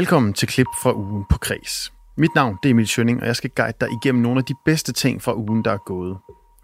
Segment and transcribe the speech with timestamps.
[0.00, 1.92] Velkommen til klip fra ugen på Kres.
[2.18, 4.54] Mit navn det er Emil Schønning, og jeg skal guide dig igennem nogle af de
[4.64, 6.16] bedste ting fra ugen, der er gået.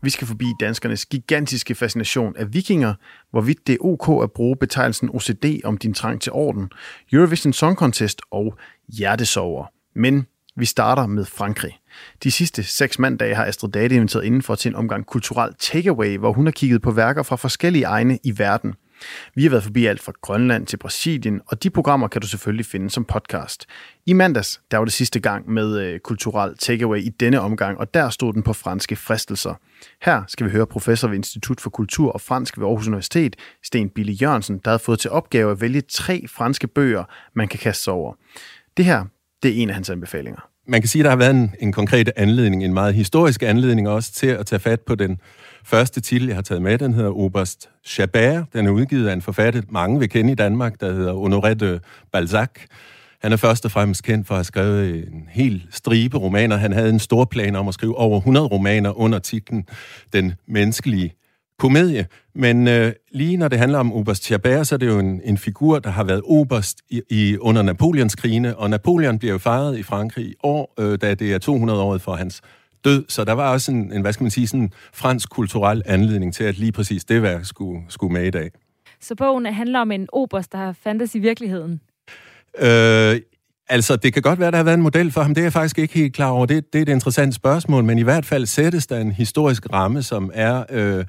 [0.02, 2.94] Vi skal forbi danskernes gigantiske fascination af vikinger,
[3.30, 6.70] hvorvidt det er ok at bruge betegnelsen OCD om din trang til orden,
[7.12, 9.66] Eurovision Song Contest og hjertesover.
[9.94, 10.26] Men
[10.56, 11.78] vi starter med Frankrig.
[12.22, 16.32] De sidste seks mandage har Astrid Date inviteret indenfor til en omgang kulturel takeaway, hvor
[16.32, 18.74] hun har kigget på værker fra forskellige egne i verden–
[19.34, 22.66] vi har været forbi alt fra Grønland til Brasilien, og de programmer kan du selvfølgelig
[22.66, 23.66] finde som podcast.
[24.06, 27.94] I mandags, der var det sidste gang med øh, kulturel takeaway i denne omgang, og
[27.94, 29.54] der stod den på franske fristelser.
[30.02, 33.90] Her skal vi høre professor ved Institut for Kultur og Fransk ved Aarhus Universitet, Sten
[33.90, 37.84] Bille Jørgensen, der havde fået til opgave at vælge tre franske bøger, man kan kaste
[37.84, 38.14] sig over.
[38.76, 39.04] Det her,
[39.42, 41.72] det er en af hans anbefalinger man kan sige, at der har været en, en
[41.72, 45.20] konkret anledning, en meget historisk anledning også til at tage fat på den
[45.66, 46.78] første titel, jeg har taget med.
[46.78, 48.44] Den hedder Oberst Chabert.
[48.52, 51.80] Den er udgivet af en forfatter, mange vil kende i Danmark, der hedder Honoré de
[52.12, 52.50] Balzac.
[53.22, 56.56] Han er først og fremmest kendt for at have skrevet en hel stribe romaner.
[56.56, 59.68] Han havde en stor plan om at skrive over 100 romaner under titlen
[60.12, 61.14] Den menneskelige
[61.58, 62.06] komedie.
[62.34, 65.38] Men øh, lige når det handler om Oberst Chabert, så er det jo en, en
[65.38, 69.82] figur, der har været oberst i, i, under Napoleonskrigene, og Napoleon bliver jo fejret i
[69.82, 72.42] Frankrig i år, øh, da det er 200-året for hans
[72.86, 73.04] død.
[73.08, 76.44] Så der var også en, en hvad skal man sige, sådan fransk kulturel anledning til,
[76.44, 78.50] at lige præcis det værk skulle, skulle med i dag.
[79.00, 81.80] Så bogen handler om en oberst, der har fandtes i virkeligheden?
[82.58, 83.20] Øh,
[83.68, 85.34] Altså, det kan godt være, der har været en model for ham.
[85.34, 86.46] Det er jeg faktisk ikke helt klar over.
[86.46, 90.02] Det, det er et interessant spørgsmål, men i hvert fald sættes der en historisk ramme,
[90.02, 91.04] som er øh,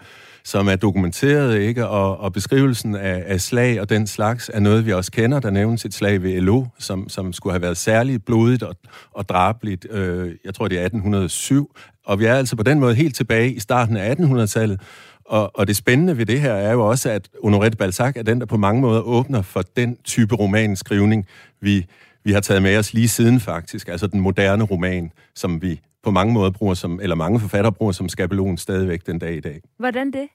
[0.48, 1.88] som er dokumenteret, ikke?
[1.88, 5.40] Og, og beskrivelsen af, af slag og den slags er noget, vi også kender.
[5.40, 8.76] Der nævnes et slag ved Elo, som, som skulle have været særligt blodigt og,
[9.12, 9.88] og drabeligt.
[9.92, 11.76] Øh, jeg tror, det er 1807.
[12.06, 14.82] Og vi er altså på den måde helt tilbage i starten af 1800-tallet.
[15.26, 18.24] Og, og det spændende ved det her er jo også, at Honoré de Balzac er
[18.24, 21.26] den, der på mange måder åbner for den type romanskrivning,
[21.62, 21.86] vi,
[22.24, 23.88] vi har taget med os lige siden faktisk.
[23.88, 27.92] Altså den moderne roman, som vi på mange måder bruger som, eller mange forfattere bruger
[27.92, 29.62] som skabelon stadigvæk den dag i dag.
[29.80, 30.28] Hvordan det?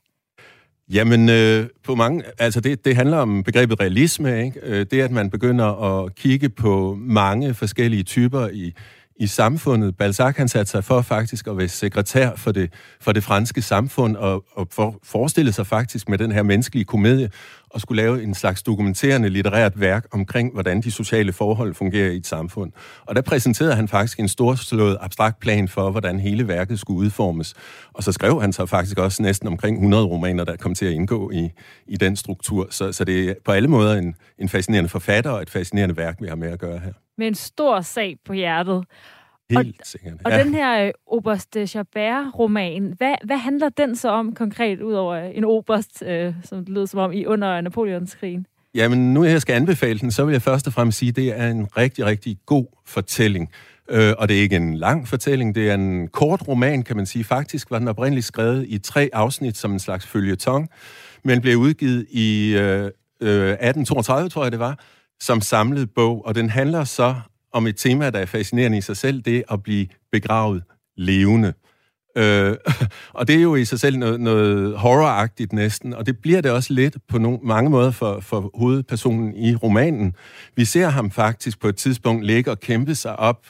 [0.92, 4.60] Jamen, øh, på mange, altså det, det handler om begrebet realisme, ikke?
[4.62, 5.66] Øh, det at man begynder
[6.04, 8.74] at kigge på mange forskellige typer i,
[9.22, 9.96] i samfundet.
[9.96, 14.16] Balzac han satte sig for faktisk at være sekretær for det, for det franske samfund
[14.16, 17.30] og, og for, forestille sig faktisk med den her menneskelige komedie
[17.70, 22.16] og skulle lave en slags dokumenterende litterært værk omkring, hvordan de sociale forhold fungerer i
[22.16, 22.72] et samfund.
[23.06, 27.54] Og der præsenterede han faktisk en storslået abstrakt plan for, hvordan hele værket skulle udformes.
[27.92, 30.92] Og så skrev han så faktisk også næsten omkring 100 romaner, der kom til at
[30.92, 31.50] indgå i,
[31.86, 32.66] i den struktur.
[32.70, 36.16] Så, så det er på alle måder en, en fascinerende forfatter og et fascinerende værk,
[36.20, 36.92] vi har med at gøre her.
[37.22, 38.84] Med en stor sag på hjertet.
[39.50, 40.12] Helt og, sikkert.
[40.12, 40.38] Ja.
[40.38, 45.16] Og den her øh, Oberst Chabert-roman, hvad, hvad handler den så om konkret, ud over
[45.16, 48.46] en oberst, øh, som det lyder som om, i under Napoleonskrigen?
[48.74, 51.38] Jamen, nu jeg skal anbefale den, så vil jeg først og fremmest sige, at det
[51.38, 53.50] er en rigtig, rigtig god fortælling.
[53.90, 57.06] Øh, og det er ikke en lang fortælling, det er en kort roman, kan man
[57.06, 57.24] sige.
[57.24, 60.68] Faktisk var den oprindeligt skrevet i tre afsnit som en slags følgetong,
[61.24, 62.90] men blev udgivet i øh,
[63.20, 64.78] 1832, øh, tror jeg det var,
[65.22, 67.14] som samlet bog, og den handler så
[67.52, 70.62] om et tema, der er fascinerende i sig selv, det at blive begravet
[70.96, 71.52] levende.
[72.16, 72.56] Øh,
[73.18, 76.50] og det er jo i sig selv noget, noget horroragtigt næsten, og det bliver det
[76.50, 80.14] også lidt på no, mange måder for, for hovedpersonen i romanen.
[80.56, 83.46] Vi ser ham faktisk på et tidspunkt ligge og kæmpe sig op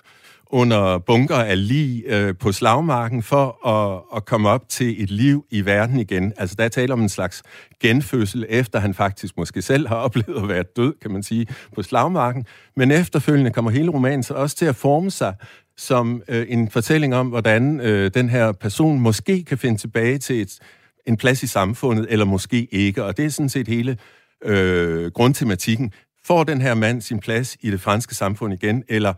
[0.53, 5.45] under bunker af lig øh, på slagmarken for at, at komme op til et liv
[5.51, 6.33] i verden igen.
[6.37, 7.43] Altså der taler om en slags
[7.81, 11.83] genfødsel, efter han faktisk måske selv har oplevet at være død, kan man sige, på
[11.83, 12.47] slagmarken.
[12.77, 15.35] Men efterfølgende kommer hele romanen så også til at forme sig
[15.77, 20.41] som øh, en fortælling om, hvordan øh, den her person måske kan finde tilbage til
[20.41, 20.59] et,
[21.07, 23.05] en plads i samfundet, eller måske ikke.
[23.05, 23.97] Og det er sådan set hele
[24.45, 25.93] øh, grundtematikken.
[26.25, 29.15] Får den her mand sin plads i det franske samfund igen, eller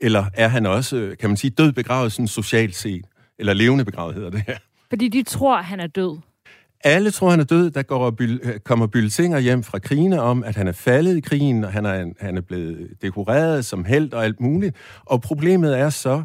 [0.00, 3.04] eller er han også, kan man sige, død begravet sådan socialt set?
[3.38, 4.56] Eller levende begravet hedder det her.
[4.88, 6.18] Fordi de tror, han er død.
[6.84, 7.70] Alle tror, han er død.
[7.70, 8.18] Der går,
[8.64, 12.12] kommer byltinger hjem fra krigene om, at han er faldet i krigen, og han er,
[12.20, 14.76] han er blevet dekoreret som held og alt muligt.
[15.04, 16.22] Og problemet er så,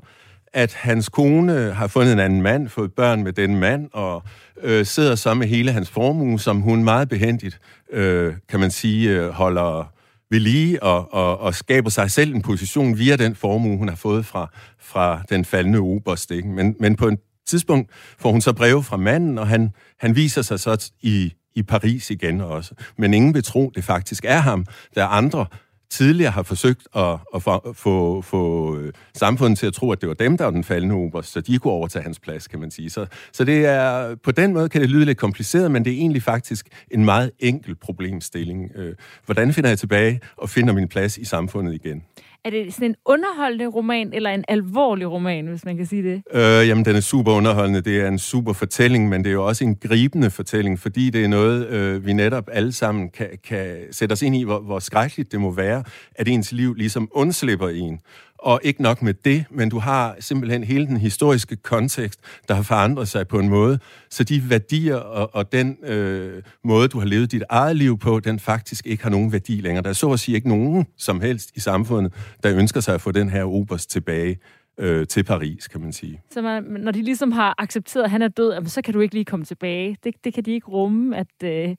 [0.53, 4.23] at hans kone har fundet en anden mand, fået børn med den mand, og
[4.62, 7.59] øh, sidder så med hele hans formue, som hun meget behendigt,
[7.91, 9.94] øh, kan man sige, øh, holder
[10.31, 13.95] ved lige og, og, og skaber sig selv en position via den formue, hun har
[13.95, 14.50] fået fra,
[14.80, 16.31] fra den faldende oberst.
[16.31, 16.48] Ikke?
[16.48, 20.42] Men, men på et tidspunkt får hun så breve fra manden, og han, han viser
[20.42, 22.75] sig så i, i Paris igen også.
[22.98, 24.66] Men ingen vil tro, det faktisk er ham.
[24.95, 25.45] Der er andre,
[25.91, 30.09] tidligere har forsøgt at, at få, få, få øh, samfundet til at tro, at det
[30.09, 32.71] var dem, der var den faldende oberst, så de kunne overtage hans plads, kan man
[32.71, 32.89] sige.
[32.89, 35.97] Så, så det er, på den måde kan det lyde lidt kompliceret, men det er
[35.97, 38.71] egentlig faktisk en meget enkel problemstilling.
[38.75, 38.95] Øh,
[39.25, 42.03] hvordan finder jeg tilbage og finder min plads i samfundet igen?
[42.45, 46.23] Er det sådan en underholdende roman, eller en alvorlig roman, hvis man kan sige det?
[46.33, 47.81] Øh, jamen, den er super underholdende.
[47.81, 51.23] Det er en super fortælling, men det er jo også en gribende fortælling, fordi det
[51.23, 54.79] er noget, øh, vi netop alle sammen kan, kan sætte os ind i, hvor, hvor
[54.79, 55.83] skrækkeligt det må være,
[56.15, 57.99] at ens liv ligesom undslipper en.
[58.41, 62.63] Og ikke nok med det, men du har simpelthen hele den historiske kontekst, der har
[62.63, 63.79] forandret sig på en måde,
[64.09, 68.19] så de værdier og, og den øh, måde, du har levet dit eget liv på,
[68.19, 69.83] den faktisk ikke har nogen værdi længere.
[69.83, 73.01] Der er så at sige ikke nogen som helst i samfundet, der ønsker sig at
[73.01, 74.38] få den her oberst tilbage
[74.77, 76.21] øh, til Paris, kan man sige.
[76.31, 79.15] Så man, når de ligesom har accepteret, at han er død, så kan du ikke
[79.15, 79.97] lige komme tilbage.
[80.03, 81.75] Det, det kan de ikke rumme, at øh,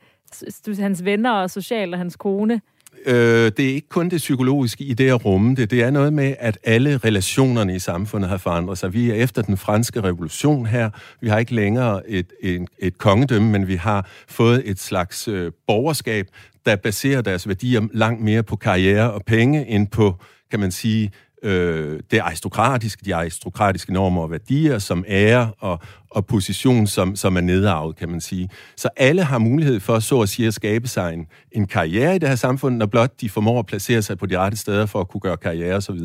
[0.78, 2.60] hans venner og social og hans kone
[3.06, 5.70] øh, det er ikke kun det psykologiske i det at rumme det.
[5.70, 8.92] Det er noget med, at alle relationerne i samfundet har forandret sig.
[8.92, 10.90] Vi er efter den franske revolution her.
[11.20, 15.52] Vi har ikke længere et, et, et kongedømme, men vi har fået et slags øh,
[15.66, 16.26] borgerskab,
[16.66, 20.14] der baserer deres værdier langt mere på karriere og penge, end på,
[20.50, 21.10] kan man sige,
[21.42, 25.78] øh, det aristokratiske, de aristokratiske normer og værdier, som ære og,
[26.10, 28.48] og position, som, som er nedarvet, kan man sige.
[28.76, 32.18] Så alle har mulighed for, så at sige, at skabe sig en, en karriere i
[32.18, 35.00] det her samfund, når blot de formår at placere sig på de rette steder for
[35.00, 35.98] at kunne gøre karriere osv.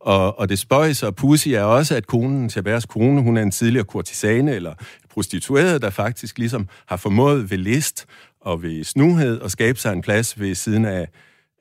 [0.00, 3.50] Og, og det spøjs og pussy er også, at konen, Chabers kone, hun er en
[3.50, 4.74] tidligere kurtisane eller
[5.10, 8.06] prostitueret, der faktisk ligesom har formået ved list
[8.40, 11.08] og ved snuhed at skabe sig en plads ved siden af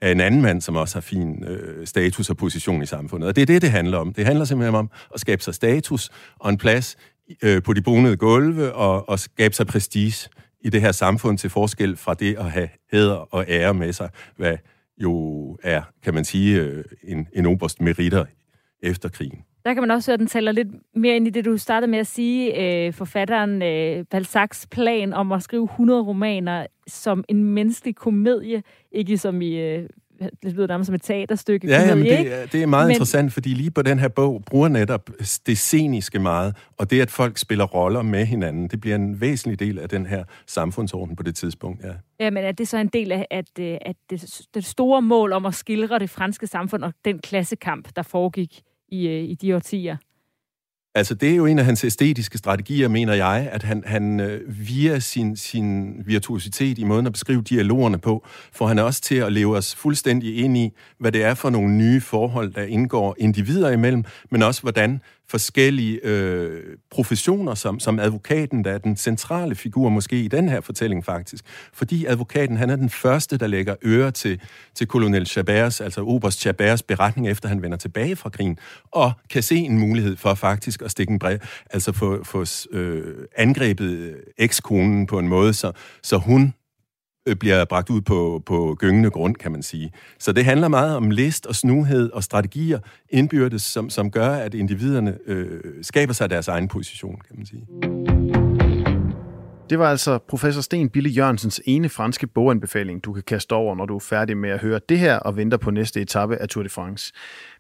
[0.04, 3.28] af en anden mand, som også har fin øh, status og position i samfundet.
[3.28, 4.14] Og det er det, det handler om.
[4.14, 6.10] Det handler simpelthen om at skabe sig status
[6.40, 6.98] og en plads
[7.44, 10.30] øh, på de bonede gulve og, og skabe sig prestige
[10.62, 14.10] i det her samfund til forskel fra det at have hæder og ære med sig,
[14.38, 14.58] hvad
[14.98, 18.26] jo er, kan man sige, øh, en, en oberst meritter
[18.82, 19.40] efter krigen.
[19.66, 21.92] Der kan man også høre, at den taler lidt mere ind i det, du startede
[21.92, 27.44] med at sige, øh, forfatteren øh, Balzacs plan om at skrive 100 romaner som en
[27.44, 29.60] menneskelig komedie, ikke som i...
[29.60, 29.90] Øh,
[30.44, 31.68] det lyder nærmest som et teaterstykke.
[31.68, 32.92] Ja, jamen, det, er, det er meget Men...
[32.92, 35.10] interessant, fordi lige på den her bog bruger netop
[35.46, 39.60] det sceniske meget, og det, at folk spiller roller med hinanden, det bliver en væsentlig
[39.60, 41.84] del af den her samfundsorden på det tidspunkt.
[41.84, 41.94] Ja.
[42.20, 45.34] Ja, men er det så en del af at, øh, at det, det store mål
[45.34, 48.62] om at skildre det franske samfund og den klassekamp, der foregik
[48.94, 49.98] i, øh, i de årtier.
[50.96, 54.42] Altså, det er jo en af hans æstetiske strategier, mener jeg, at han, han øh,
[54.68, 59.34] via sin, sin virtuositet i måden at beskrive dialogerne på, får han også til at
[59.34, 63.72] leve os fuldstændig ind i, hvad det er for nogle nye forhold, der indgår individer
[63.72, 69.90] imellem, men også hvordan forskellige øh, professioner, som, som advokaten, der er den centrale figur
[69.90, 71.46] måske i den her fortælling faktisk.
[71.74, 74.42] Fordi advokaten, han er den første, der lægger øre til,
[74.76, 78.58] til kolonel Chabers, altså Oberst Chabers beretning, efter han vender tilbage fra krigen,
[78.92, 81.38] og kan se en mulighed for faktisk at stikke en brev,
[81.70, 85.72] altså få, få øh, angrebet ekskonen på en måde, så,
[86.04, 86.54] så hun
[87.26, 89.92] Øh, bliver bragt ud på, på gyngende grund, kan man sige.
[90.20, 92.80] Så det handler meget om list og snuhed og strategier
[93.10, 97.68] indbyrdes, som, som gør, at individerne øh, skaber sig deres egen position, kan man sige.
[99.70, 103.86] Det var altså professor Sten Bille Jørgensens ene franske boganbefaling, du kan kaste over, når
[103.86, 106.64] du er færdig med at høre det her og venter på næste etape af Tour
[106.64, 107.14] de France.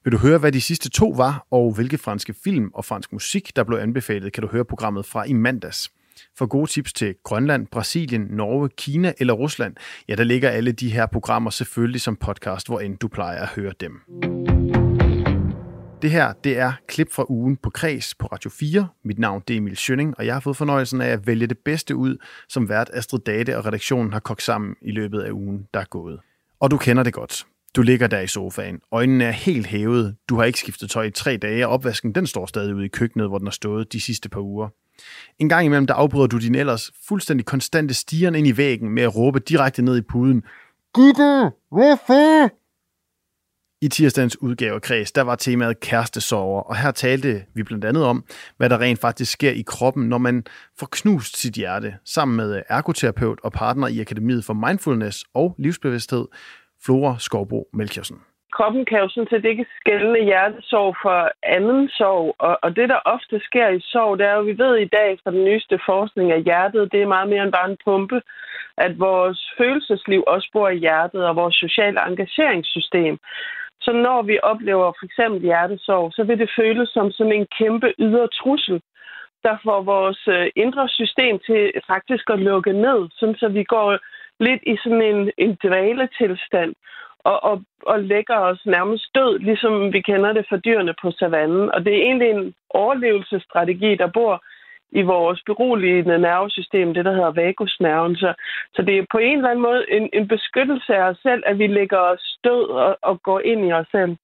[0.03, 3.55] Vil du høre, hvad de sidste to var, og hvilke franske film og fransk musik,
[3.55, 5.91] der blev anbefalet, kan du høre programmet fra i mandags.
[6.37, 9.75] For gode tips til Grønland, Brasilien, Norge, Kina eller Rusland,
[10.07, 13.49] ja, der ligger alle de her programmer selvfølgelig som podcast, hvor end du plejer at
[13.49, 14.01] høre dem.
[16.01, 18.87] Det her, det er klip fra ugen på Kreds på Radio 4.
[19.03, 21.57] Mit navn det er Emil Schønning, og jeg har fået fornøjelsen af at vælge det
[21.57, 22.17] bedste ud,
[22.49, 25.85] som vært Astrid Date og redaktionen har kogt sammen i løbet af ugen, der er
[25.85, 26.19] gået.
[26.59, 27.45] Og du kender det godt.
[27.75, 28.79] Du ligger der i sofaen.
[28.91, 30.15] Øjnene er helt hævet.
[30.29, 32.87] Du har ikke skiftet tøj i tre dage, og opvasken den står stadig ude i
[32.87, 34.69] køkkenet, hvor den har stået de sidste par uger.
[35.39, 39.03] En gang imellem, der afbryder du din ellers fuldstændig konstante stigen ind i væggen med
[39.03, 40.43] at råbe direkte ned i puden.
[40.95, 42.51] Gitte, hvorfor?
[43.81, 48.23] I tirsdagens udgave Kreds, der var temaet kærestesover, og her talte vi blandt andet om,
[48.57, 50.43] hvad der rent faktisk sker i kroppen, når man
[50.79, 56.25] får knust sit hjerte, sammen med ergoterapeut og partner i Akademiet for Mindfulness og Livsbevidsthed,
[56.83, 58.17] Flora Skovbo Melchiorsen
[58.55, 62.35] kroppen kan jo sådan set ikke skælne hjertesorg for anden sorg.
[62.39, 65.19] Og, og det, der ofte sker i sorg, det er jo, vi ved i dag
[65.23, 68.21] fra den nyeste forskning at hjertet, det er meget mere end bare en pumpe,
[68.77, 73.17] at vores følelsesliv også bor i hjertet, og vores sociale engageringssystem.
[73.81, 77.93] Så når vi oplever for eksempel hjertesorg, så vil det føles som sådan en kæmpe
[77.99, 78.81] ydre trussel,
[79.43, 83.97] der får vores øh, indre system til faktisk at lukke ned, sådan så vi går
[84.39, 86.73] lidt i sådan en, en dvaletilstand
[87.23, 91.71] og, og, og lægger os nærmest død, ligesom vi kender det for dyrene på savannen.
[91.73, 94.43] Og det er egentlig en overlevelsesstrategi, der bor
[94.91, 98.15] i vores beroligende nervesystem, det der hedder vagusnerven.
[98.15, 98.33] Så,
[98.75, 101.59] så det er på en eller anden måde en, en beskyttelse af os selv, at
[101.59, 104.15] vi lægger os død og, og går ind i os selv.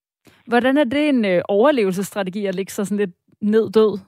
[0.47, 3.99] Hvordan er det en øh, overlevelsesstrategi at ligge sig sådan lidt ned død?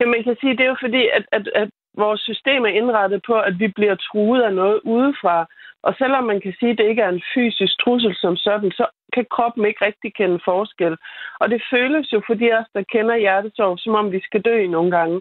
[0.00, 3.22] Ja, man kan sige, det er jo fordi, at, at, at vores system er indrettet
[3.26, 5.46] på, at vi bliver truet af noget udefra.
[5.82, 8.86] Og selvom man kan sige, at det ikke er en fysisk trussel som sådan, så
[9.14, 10.96] kan kroppen ikke rigtig kende forskel.
[11.40, 14.66] Og det føles jo for de os, der kender hjertesorg, som om vi skal dø
[14.66, 15.20] nogle gange.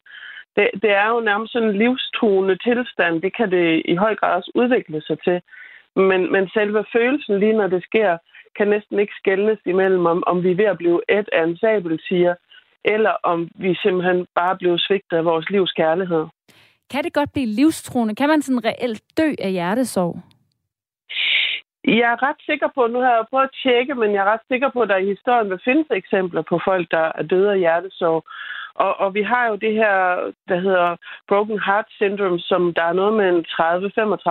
[0.56, 3.22] Det, det er jo nærmest sådan en livstruende tilstand.
[3.22, 5.42] Det kan det i høj grad også udvikle sig til.
[5.96, 8.18] Men, men selve følelsen, lige når det sker,
[8.58, 11.58] kan næsten ikke skældnes imellem, om, om vi er ved at blive et af en
[11.58, 12.36] sabeltiger,
[12.86, 16.26] eller om vi simpelthen bare blev svigtet af vores livs kærlighed.
[16.92, 18.16] Kan det godt blive livstruende?
[18.16, 20.22] Kan man sådan reelt dø af hjertesorg?
[21.86, 24.46] Jeg er ret sikker på, nu har jeg prøvet at tjekke, men jeg er ret
[24.48, 27.60] sikker på, at der i historien vil findes eksempler på folk, der er døde af
[27.60, 28.24] hjertesorg.
[28.76, 29.96] Og, og vi har jo det her,
[30.48, 30.96] der hedder
[31.28, 33.32] Broken Heart Syndrome, som der er noget med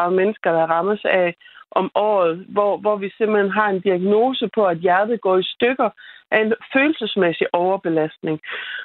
[0.09, 1.35] 30-35 mennesker, der rammes af
[1.71, 5.91] om året, hvor, hvor vi simpelthen har en diagnose på, at hjertet går i stykker
[6.31, 8.41] af en følelsesmæssig overbelastning.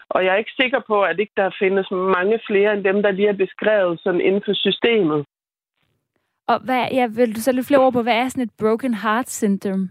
[0.09, 3.11] Og jeg er ikke sikker på, at ikke der findes mange flere end dem, der
[3.11, 5.25] lige er beskrevet sådan inden for systemet.
[6.47, 8.93] Og hvad, ja, vil du så lidt flere ord på, hvad er sådan et broken
[8.93, 9.89] heart syndrome?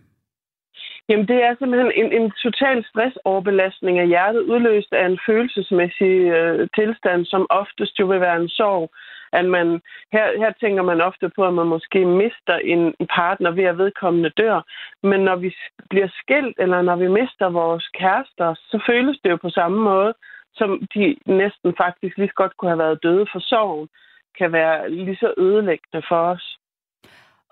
[1.08, 6.68] Jamen, det er simpelthen en, en total stressoverbelastning af hjertet, udløst af en følelsesmæssig øh,
[6.74, 8.90] tilstand, som oftest jo vil være en sorg.
[9.32, 9.80] At man,
[10.12, 13.78] her, her tænker man ofte på, at man måske mister en, en partner ved at
[13.78, 14.60] vedkommende dør.
[15.02, 15.54] Men når vi
[15.90, 20.14] bliver skilt, eller når vi mister vores kærester, så føles det jo på samme måde,
[20.54, 23.88] som de næsten faktisk lige så godt kunne have været døde for sorgen,
[24.38, 26.58] kan være lige så ødelæggende for os.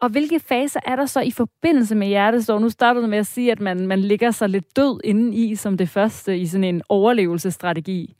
[0.03, 2.61] Og hvilke faser er der så i forbindelse med hjertesorg?
[2.61, 5.55] Nu startede du med at sige, at man, man ligger sig lidt død inden i
[5.55, 8.15] som det første i sådan en overlevelsesstrategi.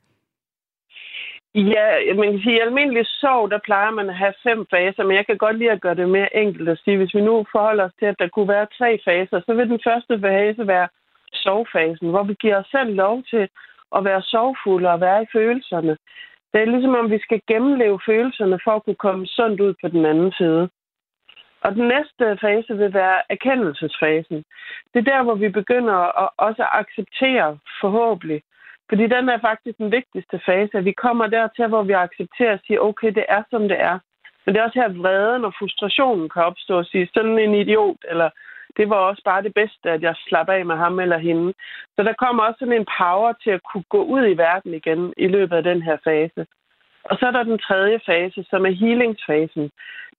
[1.55, 5.03] Ja, man kan sige, at i almindelig sorg, der plejer man at have fem faser,
[5.03, 7.45] men jeg kan godt lide at gøre det mere enkelt at sige, hvis vi nu
[7.51, 10.87] forholder os til, at der kunne være tre faser, så vil den første fase være
[11.33, 13.49] sorgfasen, hvor vi giver os selv lov til
[13.95, 15.97] at være sorgfulde og være i følelserne.
[16.53, 19.87] Det er ligesom om, vi skal gennemleve følelserne for at kunne komme sundt ud på
[19.87, 20.69] den anden side.
[21.61, 24.43] Og den næste fase vil være erkendelsesfasen.
[24.93, 28.41] Det er der, hvor vi begynder at også acceptere forhåbentlig.
[28.89, 32.59] Fordi den er faktisk den vigtigste fase, at vi kommer dertil, hvor vi accepterer og
[32.67, 33.99] siger, okay, det er som det er.
[34.45, 38.01] Men det er også her vreden og frustrationen kan opstå og sige, sådan en idiot,
[38.09, 38.29] eller
[38.77, 41.53] det var også bare det bedste, at jeg slapper af med ham eller hende.
[41.95, 45.13] Så der kommer også sådan en power til at kunne gå ud i verden igen
[45.17, 46.45] i løbet af den her fase.
[47.03, 49.69] Og så er der den tredje fase, som er healingsfasen.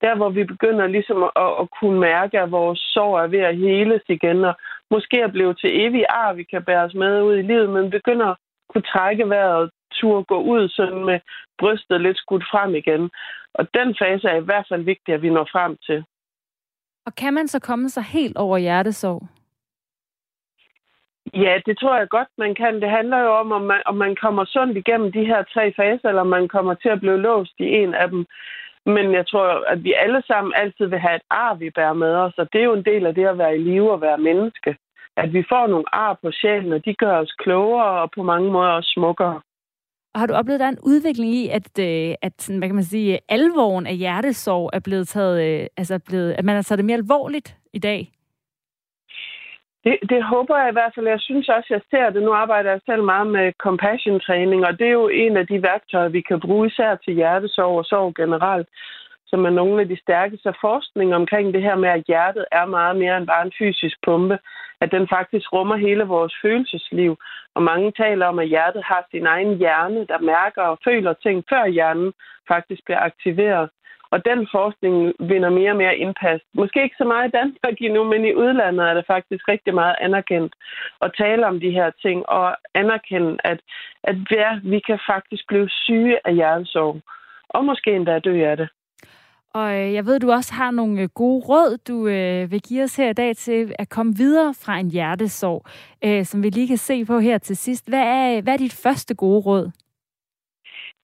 [0.01, 3.57] Der, hvor vi begynder ligesom at, at kunne mærke, at vores sorg er ved at
[3.57, 4.55] heles igen, og
[4.91, 7.91] måske er blevet til evig ar, vi kan bære os med ud i livet, men
[7.91, 8.37] begynder at
[8.73, 11.21] kunne trække vejret tur turde gå ud sådan med
[11.59, 13.11] brystet lidt skudt frem igen.
[13.55, 16.05] Og den fase er i hvert fald vigtig, at vi når frem til.
[17.07, 19.23] Og kan man så komme sig helt over hjertesorg?
[21.35, 22.81] Ja, det tror jeg godt, man kan.
[22.81, 26.09] Det handler jo om, om man, om man kommer sundt igennem de her tre faser,
[26.09, 28.27] eller om man kommer til at blive låst i en af dem.
[28.87, 32.15] Men jeg tror, at vi alle sammen altid vil have et ar, vi bærer med
[32.15, 34.19] os, og det er jo en del af det at være i live og være
[34.19, 34.77] menneske.
[35.17, 38.51] At vi får nogle ar på sjælen, og de gør os klogere og på mange
[38.53, 39.41] måder også smukkere.
[40.15, 42.75] Og har du oplevet, at der er en udvikling i, at, øh, at hvad kan
[42.75, 46.79] man sige, alvoren af hjertesorg er blevet taget, øh, altså blevet, at man har taget
[46.79, 48.11] det mere alvorligt i dag?
[49.85, 51.07] Det, det håber jeg i hvert fald.
[51.07, 52.23] Jeg synes også, jeg ser det.
[52.23, 56.09] Nu arbejder jeg selv meget med compassion-træning, og det er jo en af de værktøjer,
[56.09, 58.69] vi kan bruge især til hjertesorg og sorg generelt,
[59.27, 62.97] som er nogle af de stærkeste forskning omkring det her med, at hjertet er meget
[62.97, 64.39] mere end bare en fysisk pumpe.
[64.85, 67.13] At den faktisk rummer hele vores følelsesliv.
[67.55, 71.45] Og mange taler om, at hjertet har sin egen hjerne, der mærker og føler ting,
[71.49, 72.13] før hjernen
[72.49, 73.71] faktisk bliver aktiveret.
[74.13, 76.41] Og den forskning vinder mere og mere indpas.
[76.55, 79.97] Måske ikke så meget i Danmark endnu, men i udlandet er det faktisk rigtig meget
[80.01, 80.53] anerkendt
[81.01, 83.61] at tale om de her ting og anerkende, at,
[84.03, 87.01] at ja, vi kan faktisk blive syge af hjertesorg.
[87.49, 88.69] Og måske endda dø af det.
[89.55, 92.83] Og øh, jeg ved, du også har nogle øh, gode råd, du øh, vil give
[92.83, 95.63] os her i dag til at komme videre fra en hjertesorg,
[96.05, 97.89] øh, som vi lige kan se på her til sidst.
[97.89, 99.71] Hvad er, hvad er dit første gode råd?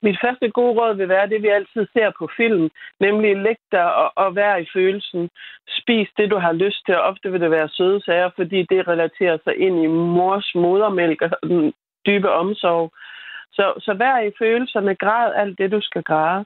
[0.03, 3.95] Mit første gode råd vil være det, vi altid ser på film, nemlig læg dig
[3.95, 5.31] og, og vær i følelsen.
[5.69, 8.89] Spis det, du har lyst til, og ofte vil det være søde sager, fordi det
[8.89, 11.73] relaterer sig ind i mors modermælk og den
[12.07, 12.93] dybe omsorg.
[13.53, 16.45] Så, så vær i følelserne, græd alt det, du skal græde.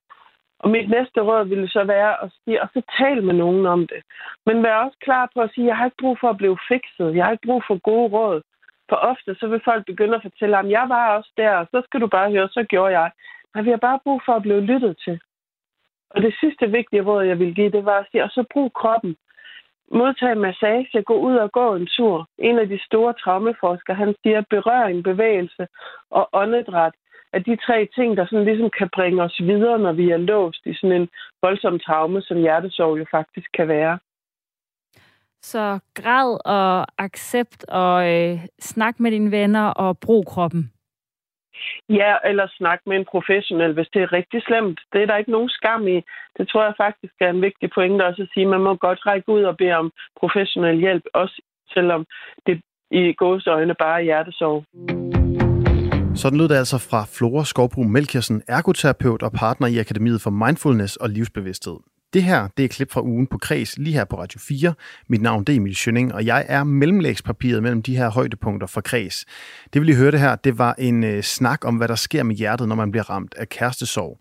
[0.65, 3.87] Og mit næste råd ville så være at sige, og så tal med nogen om
[3.87, 4.01] det.
[4.47, 7.17] Men vær også klar på at sige, jeg har ikke brug for at blive fikset.
[7.17, 8.43] Jeg har ikke brug for gode råd.
[8.89, 11.83] For ofte så vil folk begynde at fortælle, at jeg var også der, og så
[11.85, 13.11] skal du bare høre, så gjorde jeg.
[13.55, 15.21] Men vi har bare brug for at blive lyttet til.
[16.11, 18.73] Og det sidste vigtige råd, jeg vil give, det var at sige, og så brug
[18.73, 19.17] kroppen.
[19.91, 22.29] Modtag massage, gå ud og gå en tur.
[22.39, 25.67] En af de store traumeforskere, han siger, berøring, bevægelse
[26.11, 26.95] og åndedræt
[27.35, 30.63] er de tre ting, der sådan ligesom kan bringe os videre, når vi er låst
[30.67, 31.09] i sådan en
[31.43, 33.99] voldsom traume, som hjertesorg jo faktisk kan være.
[35.43, 40.71] Så græd og accept og øh, snak med dine venner og brug kroppen.
[41.89, 44.81] Ja, eller snak med en professionel, hvis det er rigtig slemt.
[44.93, 46.03] Det er der ikke nogen skam i.
[46.39, 48.47] Det tror jeg faktisk er en vigtig pointe også at sige.
[48.47, 51.43] Man må godt række ud og bede om professionel hjælp, også
[51.75, 52.07] selvom
[52.47, 52.61] det
[52.91, 54.65] i gåseøjne bare er hjertesorg.
[56.17, 60.97] Sådan lød det altså fra Flora Skovbro Melkjersen, ergoterapeut og partner i Akademiet for Mindfulness
[60.97, 61.77] og Livsbevidsthed.
[62.13, 64.75] Det her, det er et klip fra ugen på Kreds, lige her på Radio 4.
[65.09, 68.81] Mit navn det er Emil Schønning, og jeg er mellemlægspapiret mellem de her højdepunkter fra
[68.81, 69.25] Kreds.
[69.73, 72.23] Det vil I høre det her, det var en øh, snak om, hvad der sker
[72.23, 74.21] med hjertet, når man bliver ramt af kærestesorg.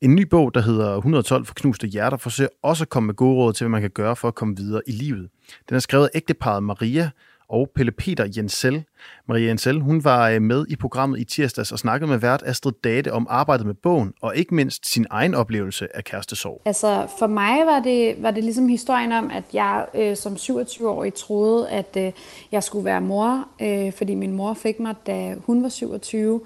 [0.00, 3.36] En ny bog, der hedder 112 for knuste hjerter, forsøger også at komme med gode
[3.36, 5.28] råd til, hvad man kan gøre for at komme videre i livet.
[5.68, 7.10] Den er skrevet af ægteparet Maria,
[7.48, 8.84] og Pelle Peter Jensel.
[9.28, 12.72] Maria Jensel, hun var øh, med i programmet i tirsdags og snakkede med vært Astrid
[12.84, 16.62] Date om arbejdet med bogen, og ikke mindst sin egen oplevelse af kærestesorg.
[16.64, 21.14] Altså for mig var det, var det ligesom historien om, at jeg øh, som 27-årig
[21.14, 22.12] troede, at øh,
[22.52, 26.40] jeg skulle være mor, øh, fordi min mor fik mig, da hun var 27,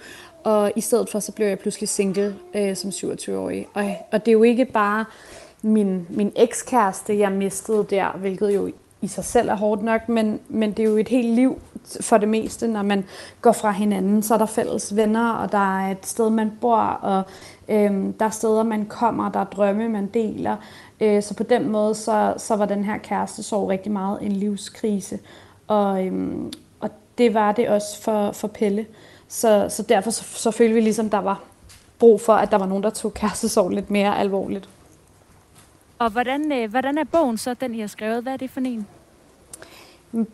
[0.44, 3.66] og i stedet for, så blev jeg pludselig single øh, som 27-årig.
[3.74, 5.04] Og, og det er jo ikke bare
[5.62, 8.70] min, min ekskæreste, jeg mistede der, hvilket jo
[9.02, 11.60] i sig selv er hårdt nok, men, men det er jo et helt liv
[12.00, 13.04] for det meste, når man
[13.40, 14.22] går fra hinanden.
[14.22, 17.22] Så er der fælles venner, og der er et sted, man bor, og
[17.68, 20.56] øhm, der er steder, man kommer, der er drømme, man deler.
[21.00, 24.32] Øh, så på den måde, så, så var den her kæreste så rigtig meget en
[24.32, 25.18] livskrise.
[25.66, 28.86] Og, øhm, og det var det også for, for Pelle.
[29.28, 31.42] Så, så derfor så, så følte vi ligesom, der var
[31.98, 34.68] brug for, at der var nogen, der tog kærestesorg lidt mere alvorligt.
[36.00, 38.22] Og hvordan, øh, hvordan er bogen så, den I har skrevet?
[38.22, 38.86] Hvad er det for en?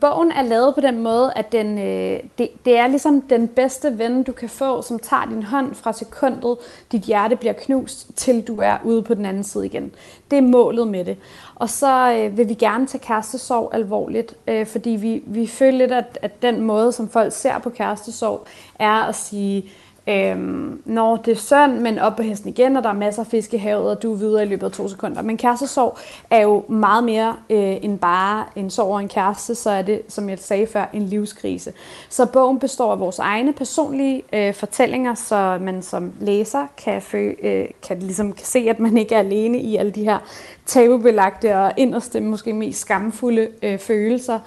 [0.01, 3.99] Bogen er lavet på den måde, at den, øh, det, det er ligesom den bedste
[3.99, 6.57] ven, du kan få, som tager din hånd fra sekundet,
[6.93, 9.95] dit hjerte bliver knust, til du er ude på den anden side igen.
[10.31, 11.17] Det er målet med det.
[11.55, 15.93] Og så øh, vil vi gerne tage kærestesorg alvorligt, øh, fordi vi, vi føler lidt,
[15.93, 18.47] at, at den måde, som folk ser på kærestesorg,
[18.79, 19.71] er at sige,
[20.09, 23.27] Øhm, når det er søn, men op på hesten igen, og der er masser af
[23.27, 25.23] fisk i havet, og du er videre i løbet af to sekunder.
[25.23, 25.99] Men kærestesorg
[26.31, 30.03] er jo meget mere øh, end bare en sorg og en kæreste, så er det,
[30.09, 31.73] som jeg sagde før, en livskrise.
[32.09, 37.33] Så bogen består af vores egne personlige øh, fortællinger, så man som læser kan, fø,
[37.43, 40.19] øh, kan, ligesom, kan se, at man ikke er alene i alle de her
[40.67, 44.39] tabubelagte og inderste, måske mest skamfulde øh, følelser.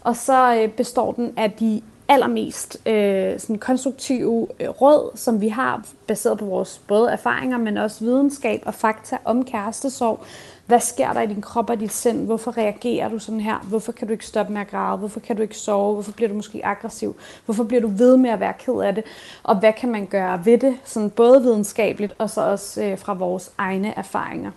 [0.00, 5.48] Og så øh, består den af de allermest øh, sådan konstruktive øh, råd, som vi
[5.48, 10.20] har, baseret på vores både erfaringer, men også videnskab og fakta om kærestesorg.
[10.66, 12.26] Hvad sker der i din krop og dit sind?
[12.26, 13.58] Hvorfor reagerer du sådan her?
[13.58, 14.98] Hvorfor kan du ikke stoppe med at græde?
[14.98, 15.94] Hvorfor kan du ikke sove?
[15.94, 17.16] Hvorfor bliver du måske aggressiv?
[17.44, 19.04] Hvorfor bliver du ved med at være ked af det?
[19.42, 20.76] Og hvad kan man gøre ved det?
[20.84, 24.50] Sådan både videnskabeligt og så også øh, fra vores egne erfaringer.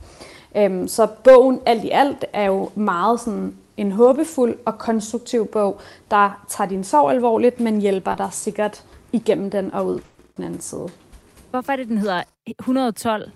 [0.55, 5.81] Øhm, så bogen alt i alt er jo meget sådan en håbefuld og konstruktiv bog,
[6.11, 9.99] der tager din sorg alvorligt, men hjælper dig sikkert igennem den og ud
[10.37, 10.89] den anden side.
[11.51, 12.23] Hvorfor er det, den hedder
[12.59, 13.31] 112?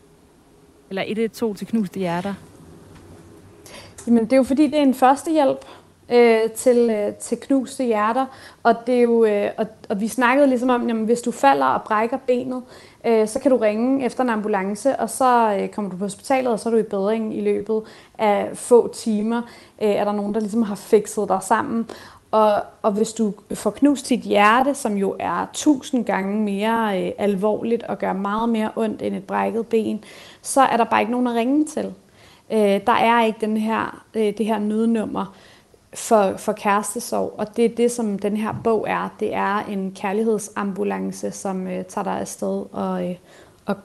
[0.89, 2.33] Eller 112 til knuste hjerter?
[4.07, 5.65] Jamen, det er jo fordi, det er en førstehjælp
[6.09, 8.25] øh, til, øh, til knuste hjerter.
[8.63, 11.65] Og, det er jo, øh, og, og vi snakkede ligesom om, at hvis du falder
[11.65, 12.63] og brækker benet,
[13.05, 16.53] øh, så kan du ringe efter en ambulance, og så øh, kommer du på hospitalet,
[16.53, 17.81] og så er du i bedring i løbet
[18.17, 19.41] af få timer.
[19.81, 21.87] Øh, er der nogen, der ligesom har fikset dig sammen.
[22.31, 27.11] Og, og hvis du får knust dit hjerte, som jo er tusind gange mere øh,
[27.17, 30.03] alvorligt og gør meget mere ondt end et brækket ben,
[30.41, 31.93] så er der bare ikke nogen at ringe til.
[32.51, 35.35] Øh, der er ikke den her, øh, det her nødnummer
[35.95, 39.15] for, for kærestesorg, og det er det, som den her bog er.
[39.19, 43.15] Det er en kærlighedsambulance, som øh, tager dig afsted og, øh,
[43.65, 43.75] og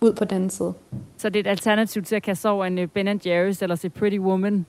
[0.00, 0.74] ud på den side.
[1.16, 3.88] Så det er et alternativ til at kaste over en øh, Ben Jerry's eller se
[3.88, 4.66] Pretty Woman?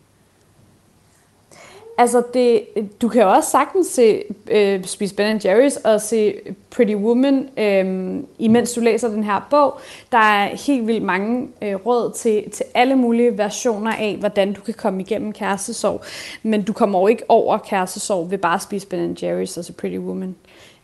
[1.99, 2.63] Altså, det,
[3.01, 6.33] du kan jo også sagtens se, øh, spise Ben Jerry's og se
[6.69, 9.79] Pretty Woman, øh, imens du læser den her bog.
[10.11, 14.61] Der er helt vildt mange øh, råd til, til alle mulige versioner af, hvordan du
[14.61, 16.01] kan komme igennem kærestesorg.
[16.43, 19.73] Men du kommer jo ikke over kærestesorg ved bare at spise Ben Jerry's og se
[19.73, 20.35] Pretty Woman.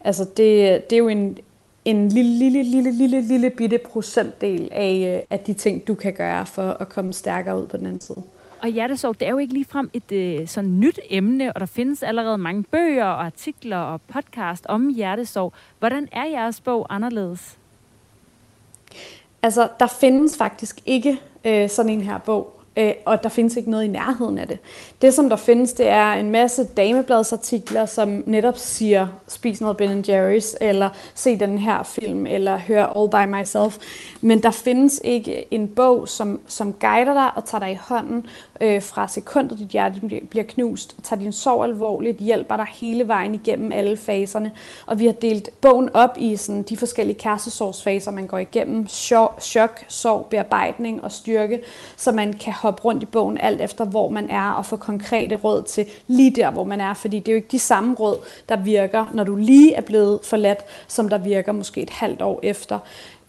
[0.01, 1.37] Altså, det, det er jo en,
[1.85, 6.13] en lille, lille, lille, lille, lille bitte procentdel af, øh, af de ting, du kan
[6.13, 8.23] gøre for at komme stærkere ud på den anden side.
[8.63, 12.03] Og hjertesorg, det er jo ikke ligefrem et øh, sådan nyt emne, og der findes
[12.03, 15.53] allerede mange bøger og artikler og podcast om hjertesorg.
[15.79, 17.57] Hvordan er jeres bog anderledes?
[19.41, 23.71] Altså, der findes faktisk ikke øh, sådan en her bog øh, og der findes ikke
[23.71, 24.57] noget i nærheden af det.
[25.01, 30.05] Det, som der findes, det er en masse damebladsartikler, som netop siger, spis noget Ben
[30.07, 33.77] Jerry's, eller se den her film, eller hør All By Myself.
[34.21, 38.27] Men der findes ikke en bog, som, som guider dig og tager dig i hånden
[38.61, 43.35] øh, fra sekundet, dit hjerte bliver knust, tager din sorg alvorligt, hjælper dig hele vejen
[43.35, 44.51] igennem alle faserne.
[44.85, 48.87] Og vi har delt bogen op i sådan, de forskellige kærestesorgsfaser, man går igennem.
[48.87, 51.61] Chok, chok, sorg, bearbejdning og styrke,
[51.97, 55.35] så man kan hoppe rundt i bogen alt efter, hvor man er, og få konkrete
[55.35, 56.93] råd til lige der, hvor man er.
[56.93, 58.17] Fordi det er jo ikke de samme råd,
[58.49, 62.39] der virker, når du lige er blevet forladt, som der virker måske et halvt år
[62.43, 62.79] efter.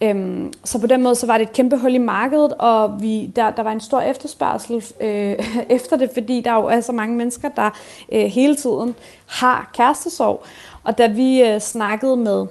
[0.01, 3.25] Øhm, så på den måde så var det et kæmpe hul i markedet, og vi,
[3.35, 5.35] der, der var en stor efterspørgsel øh,
[5.77, 7.69] efter det, fordi der jo er så mange mennesker, der
[8.11, 8.95] øh, hele tiden
[9.25, 10.43] har kærestesorg.
[10.83, 12.45] Og da vi øh, snakkede med,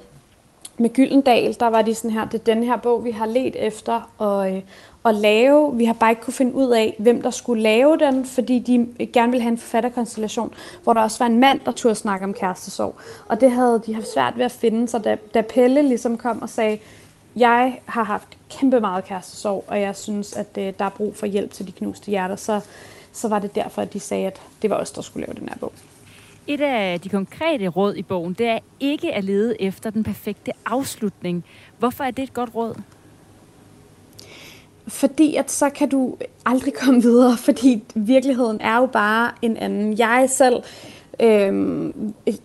[0.78, 3.56] med Gyldendal, der var de sådan her, det er den her bog, vi har let
[3.56, 4.62] efter og, øh,
[5.04, 5.76] at lave.
[5.76, 9.06] Vi har bare ikke kunne finde ud af, hvem der skulle lave den, fordi de
[9.12, 12.34] gerne ville have en forfatterkonstellation, hvor der også var en mand, der turde snakke om
[12.34, 12.94] kærestesorg.
[13.28, 16.42] Og det havde de haft svært ved at finde, så da, da Pelle ligesom kom
[16.42, 16.78] og sagde,
[17.36, 21.26] jeg har haft kæmpe meget kærestesorg, og jeg synes, at øh, der er brug for
[21.26, 22.60] hjælp til de knuste hjerter, så,
[23.12, 25.48] så var det derfor, at de sagde, at det var os, der skulle lave den
[25.48, 25.72] her bog.
[26.46, 30.52] Et af de konkrete råd i bogen, det er ikke at lede efter den perfekte
[30.66, 31.44] afslutning.
[31.78, 32.74] Hvorfor er det et godt råd?
[34.88, 36.16] Fordi at så kan du
[36.46, 39.98] aldrig komme videre, fordi virkeligheden er jo bare en anden.
[39.98, 40.62] Jeg selv
[41.20, 41.92] øh,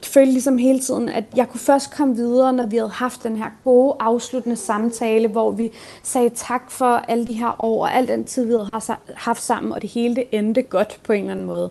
[0.04, 3.38] følte ligesom hele tiden, at jeg kunne først komme videre, når vi havde haft den
[3.38, 5.72] her gode afsluttende samtale, hvor vi
[6.04, 9.74] sagde tak for alle de her år og al den tid, vi havde haft sammen,
[9.74, 11.70] og det hele det endte godt på en eller anden måde.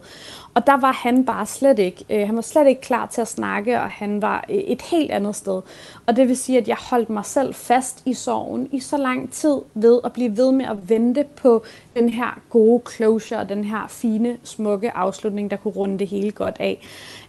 [0.59, 2.05] Og der var han bare slet ikke.
[2.11, 5.11] Øh, han var slet ikke klar til at snakke, og han var øh, et helt
[5.11, 5.63] andet sted.
[6.07, 9.33] Og det vil sige, at jeg holdt mig selv fast i sorgen i så lang
[9.33, 11.65] tid ved at blive ved med at vente på
[11.97, 16.57] den her gode closure, den her fine, smukke afslutning, der kunne runde det hele godt
[16.61, 16.87] af.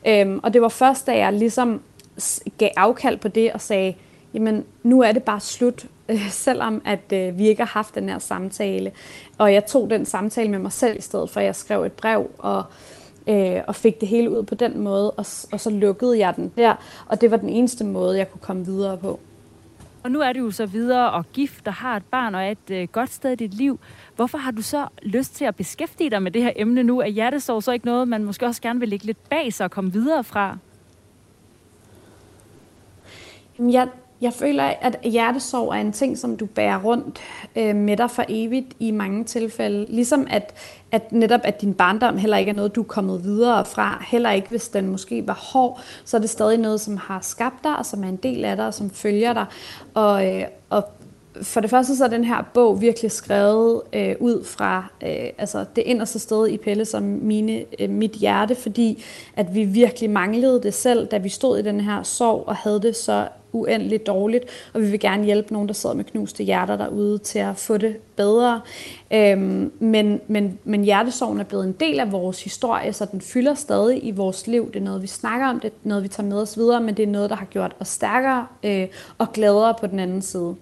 [0.07, 1.81] Øhm, og det var først, da jeg ligesom
[2.57, 3.95] gav afkald på det og sagde,
[4.33, 8.09] jamen nu er det bare slut, øh, selvom at øh, vi ikke har haft den
[8.09, 8.91] her samtale.
[9.37, 12.29] Og jeg tog den samtale med mig selv i stedet for, jeg skrev et brev
[12.37, 12.63] og
[13.29, 16.51] øh, og fik det hele ud på den måde, og, og så lukkede jeg den
[16.57, 16.75] der,
[17.07, 19.19] og det var den eneste måde, jeg kunne komme videre på.
[20.03, 22.51] Og nu er du jo så videre og gift og har et barn og er
[22.51, 23.79] et øh, godt sted i dit liv.
[24.15, 26.99] Hvorfor har du så lyst til at beskæftige dig med det her emne nu?
[26.99, 29.71] Er hjertesorg så ikke noget, man måske også gerne vil lægge lidt bag sig og
[29.71, 30.57] komme videre fra?
[33.59, 33.87] Jeg,
[34.21, 37.19] jeg føler, at hjertesorg er en ting, som du bærer rundt
[37.55, 39.85] øh, med dig for evigt i mange tilfælde.
[39.89, 40.53] Ligesom at,
[40.91, 44.03] at netop at din barndom heller ikke er noget, du er kommet videre fra.
[44.07, 47.63] Heller ikke, hvis den måske var hård, så er det stadig noget, som har skabt
[47.63, 49.45] dig, og som er en del af dig, og som følger dig.
[49.93, 50.83] Og, øh, og
[51.41, 55.65] for det første så er den her bog virkelig skrevet øh, ud fra øh, altså
[55.75, 59.03] det inderste sted i Pelle som mine, øh, mit hjerte, fordi
[59.35, 62.81] at vi virkelig manglede det selv, da vi stod i den her sorg og havde
[62.81, 66.77] det så uendeligt dårligt, og vi vil gerne hjælpe nogen, der sidder med knuste hjerter
[66.77, 68.61] derude til at få det bedre.
[69.13, 73.53] Øhm, men, men, men hjertesorgen er blevet en del af vores historie, så den fylder
[73.53, 74.67] stadig i vores liv.
[74.67, 76.97] Det er noget, vi snakker om, det er noget, vi tager med os videre, men
[76.97, 80.55] det er noget, der har gjort os stærkere øh, og gladere på den anden side.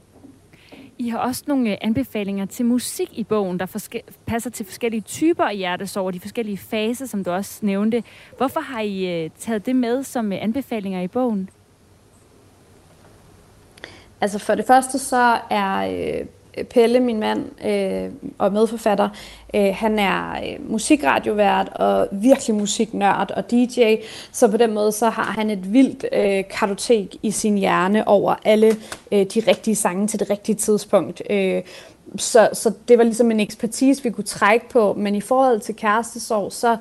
[0.99, 5.01] I har også nogle øh, anbefalinger til musik i bogen, der forske- passer til forskellige
[5.01, 8.03] typer af hjertesorg, de forskellige faser, som du også nævnte.
[8.37, 11.49] Hvorfor har I øh, taget det med som øh, anbefalinger i bogen?
[14.21, 16.25] Altså for det første så er øh,
[16.63, 19.09] Pelle, min mand øh, og medforfatter,
[19.53, 23.95] øh, han er øh, musikradiovært og virkelig musiknørd og DJ,
[24.31, 28.35] så på den måde så har han et vildt øh, kartotek i sin hjerne over
[28.45, 28.75] alle
[29.11, 31.21] øh, de rigtige sange til det rigtige tidspunkt.
[31.29, 31.61] Øh,
[32.15, 35.75] så, så det var ligesom en ekspertise, vi kunne trække på, men i forhold til
[35.75, 36.77] kærestesorg, så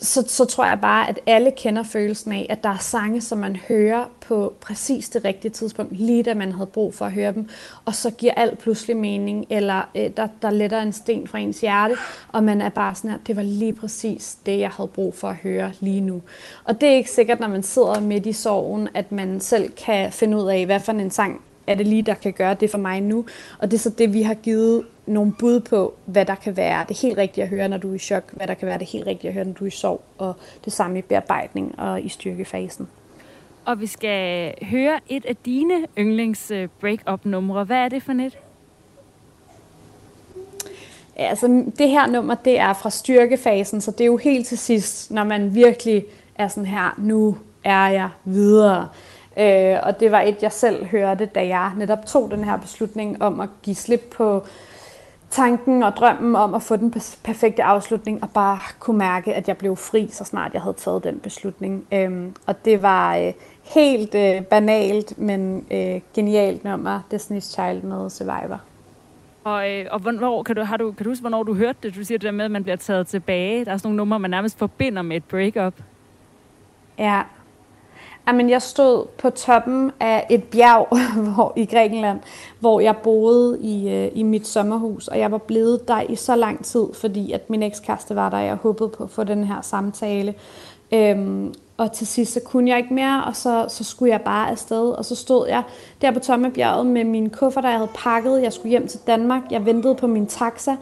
[0.00, 3.38] så, så tror jeg bare, at alle kender følelsen af, at der er sange, som
[3.38, 7.32] man hører på præcis det rigtige tidspunkt, lige da man havde brug for at høre
[7.32, 7.48] dem,
[7.84, 11.60] og så giver alt pludselig mening, eller øh, der, der letter en sten fra ens
[11.60, 11.96] hjerte,
[12.28, 15.28] og man er bare sådan her, det var lige præcis det, jeg havde brug for
[15.28, 16.22] at høre lige nu.
[16.64, 20.12] Og det er ikke sikkert, når man sidder midt i sorgen, at man selv kan
[20.12, 22.78] finde ud af, hvad for en sang er det lige, der kan gøre det for
[22.78, 23.24] mig nu.
[23.58, 26.84] Og det er så det, vi har givet nogle bud på, hvad der kan være
[26.88, 28.86] det helt rigtige at høre, når du er i chok, hvad der kan være det
[28.86, 32.02] helt rigtige at høre, når du er i sorg, og det samme i bearbejdning og
[32.02, 32.88] i styrkefasen.
[33.64, 37.64] Og vi skal høre et af dine yndlings break-up-numre.
[37.64, 38.38] Hvad er det for net?
[41.18, 44.58] Ja, altså det her nummer, det er fra styrkefasen, så det er jo helt til
[44.58, 46.04] sidst, når man virkelig
[46.34, 48.88] er sådan her, nu er jeg videre.
[49.38, 53.22] Øh, og det var et, jeg selv hørte, da jeg netop tog den her beslutning
[53.22, 54.46] om at give slip på
[55.30, 56.90] tanken og drømmen om at få den
[57.24, 61.04] perfekte afslutning, og bare kunne mærke, at jeg blev fri, så snart jeg havde taget
[61.04, 61.86] den beslutning.
[61.92, 63.32] Øhm, og det var øh,
[63.74, 68.60] helt øh, banalt, men øh, genialt nummer, Destiny's Child med Survivor.
[69.44, 71.96] Og, øh, og hvornår, kan du, har du, kan du huske, hvornår du hørte det?
[71.96, 73.64] Du siger det der med, at man bliver taget tilbage.
[73.64, 75.74] Der er sådan nogle numre, man nærmest forbinder med et breakup.
[76.98, 77.22] Ja.
[78.28, 80.98] Jamen, jeg stod på toppen af et bjerg
[81.34, 82.20] hvor, i Grækenland,
[82.60, 86.36] hvor jeg boede i, øh, i mit sommerhus, og jeg var blevet der i så
[86.36, 89.44] lang tid, fordi at min ekskæreste var der, og jeg håbede på at få den
[89.44, 90.34] her samtale.
[90.92, 94.50] Øhm, og til sidst så kunne jeg ikke mere, og så, så skulle jeg bare
[94.50, 94.90] afsted.
[94.90, 95.62] Og så stod jeg
[96.02, 98.42] der på Tommebjerget med min kuffert, der jeg havde pakket.
[98.42, 99.42] Jeg skulle hjem til Danmark.
[99.50, 100.76] Jeg ventede på min taxa.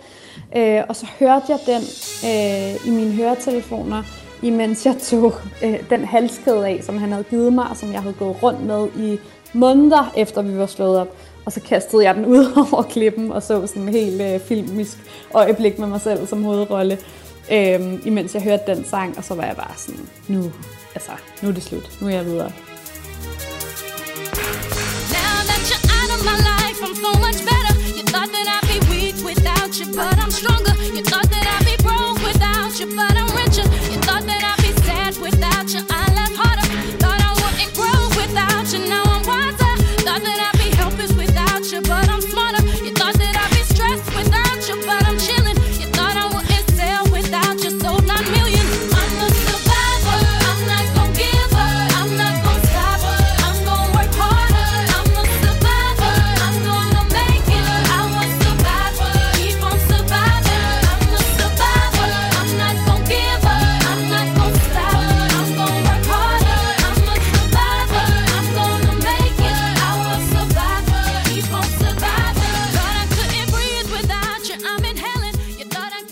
[0.56, 1.82] Øh, og så hørte jeg den
[2.24, 4.02] øh, i mine høretelefoner,
[4.42, 8.02] imens jeg tog øh, den halskæde af, som han havde givet mig, og som jeg
[8.02, 9.18] havde gået rundt med i
[9.52, 11.16] måneder efter vi var slået op.
[11.44, 14.98] Og så kastede jeg den ud over klippen og så sådan en helt øh, filmisk
[15.34, 16.98] øjeblik med mig selv som hovedrolle.
[17.52, 20.52] øh, imens jeg hørte den sang, og så var jeg bare sådan, nu,
[20.94, 21.10] altså,
[21.42, 22.00] nu er det slut.
[22.00, 22.52] Nu er jeg videre.
[25.18, 27.72] Now that you're out of my life, I'm so much better.
[27.96, 30.74] You thought that I'd be weak without you, but I'm stronger.
[30.96, 31.65] You thought that I'd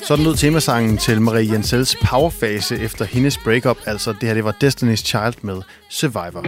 [0.09, 3.77] Sådan lød temasangen til Marie Jensels powerfase efter hendes breakup.
[3.87, 6.43] Altså, det her det var Destiny's Child med Survivor.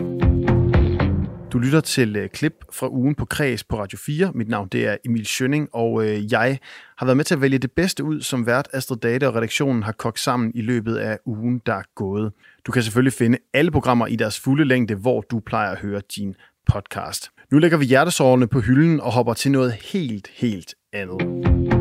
[1.53, 4.33] Du lytter til uh, klip fra ugen på Kreds på Radio 4.
[4.35, 6.59] Mit navn det er Emil Schønning, og uh, jeg
[6.99, 9.83] har været med til at vælge det bedste ud, som vært Astrid Date og redaktionen
[9.83, 12.33] har kogt sammen i løbet af ugen, der er gået.
[12.67, 16.01] Du kan selvfølgelig finde alle programmer i deres fulde længde, hvor du plejer at høre
[16.17, 16.35] din
[16.73, 17.31] podcast.
[17.53, 21.76] Nu lægger vi hjertesårene på hylden og hopper til noget helt, helt andet.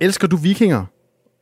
[0.00, 0.86] Elsker du vikinger?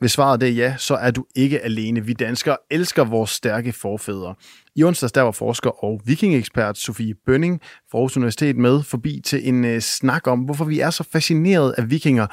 [0.00, 2.04] Hvis svaret er ja, så er du ikke alene.
[2.04, 4.34] Vi danskere elsker vores stærke forfædre.
[4.76, 9.48] I onsdags der var forsker og vikingekspert Sofie Bønning fra Aarhus Universitet med forbi til
[9.48, 12.26] en øh, snak om, hvorfor vi er så fascineret af vikinger,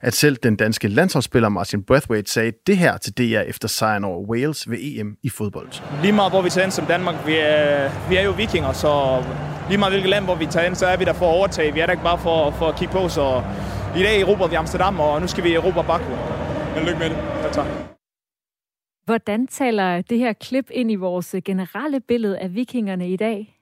[0.00, 4.26] at selv den danske landsholdsspiller Martin Brathwaite sagde det her til DR efter sejren over
[4.26, 5.68] Wales ved EM i fodbold.
[6.02, 9.22] Lige meget hvor vi tager ind som Danmark, vi er, vi er jo vikinger, så
[9.68, 11.74] lige meget hvilket land hvor vi tager ind, så er vi der for at overtage.
[11.74, 13.42] Vi er der ikke bare for, for at kigge på, så
[13.96, 16.31] i dag erobrer vi Amsterdam, og nu skal vi erobre Baku.
[16.74, 17.16] Men lykke med det.
[17.16, 17.66] Ja, tak.
[19.04, 23.58] Hvordan taler det her klip ind i vores generelle billede af vikingerne i dag?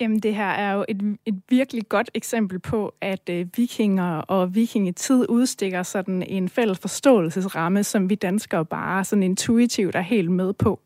[0.00, 4.54] Jamen, det her er jo et, et virkelig godt eksempel på, at øh, vikinger og
[4.54, 10.52] vikingetid udstikker sådan en fælles forståelsesramme, som vi danskere bare sådan intuitivt er helt med
[10.52, 10.80] på.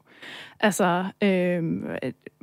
[0.60, 1.62] Altså, øh,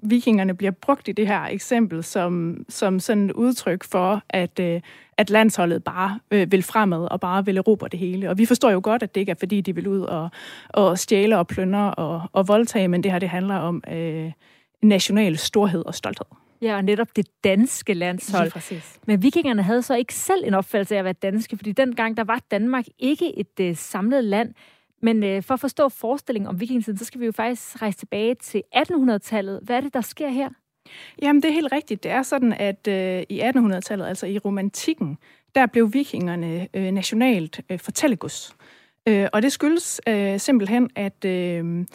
[0.04, 4.82] vikingerne bliver brugt i det her eksempel som, som sådan et udtryk for, at, øh,
[5.18, 8.30] at landsholdet bare øh, vil fremad og bare vil erobre det hele.
[8.30, 10.30] Og vi forstår jo godt, at det ikke er fordi, de vil ud og,
[10.70, 14.32] og stjæle og plyndre og, og voldtage, men det her det handler om øh,
[14.82, 16.26] national storhed og stolthed.
[16.62, 18.52] Ja, og netop det danske landshold.
[19.06, 22.24] Men vikingerne havde så ikke selv en opfattelse af at være danske, fordi dengang der
[22.24, 24.54] var Danmark ikke et øh, samlet land.
[25.06, 28.36] Men øh, for at forstå forestillingen om vikingetiden, så skal vi jo faktisk rejse tilbage
[28.36, 29.60] til 1800-tallet.
[29.64, 30.50] Hvad er det, der sker her?
[31.22, 32.04] Jamen, det er helt rigtigt.
[32.04, 35.18] Det er sådan, at øh, i 1800-tallet, altså i romantikken,
[35.56, 38.56] der blev vikingerne øh, nationalt øh, fortællegods.
[39.08, 41.86] Øh, og det skyldes øh, simpelthen, at, øh,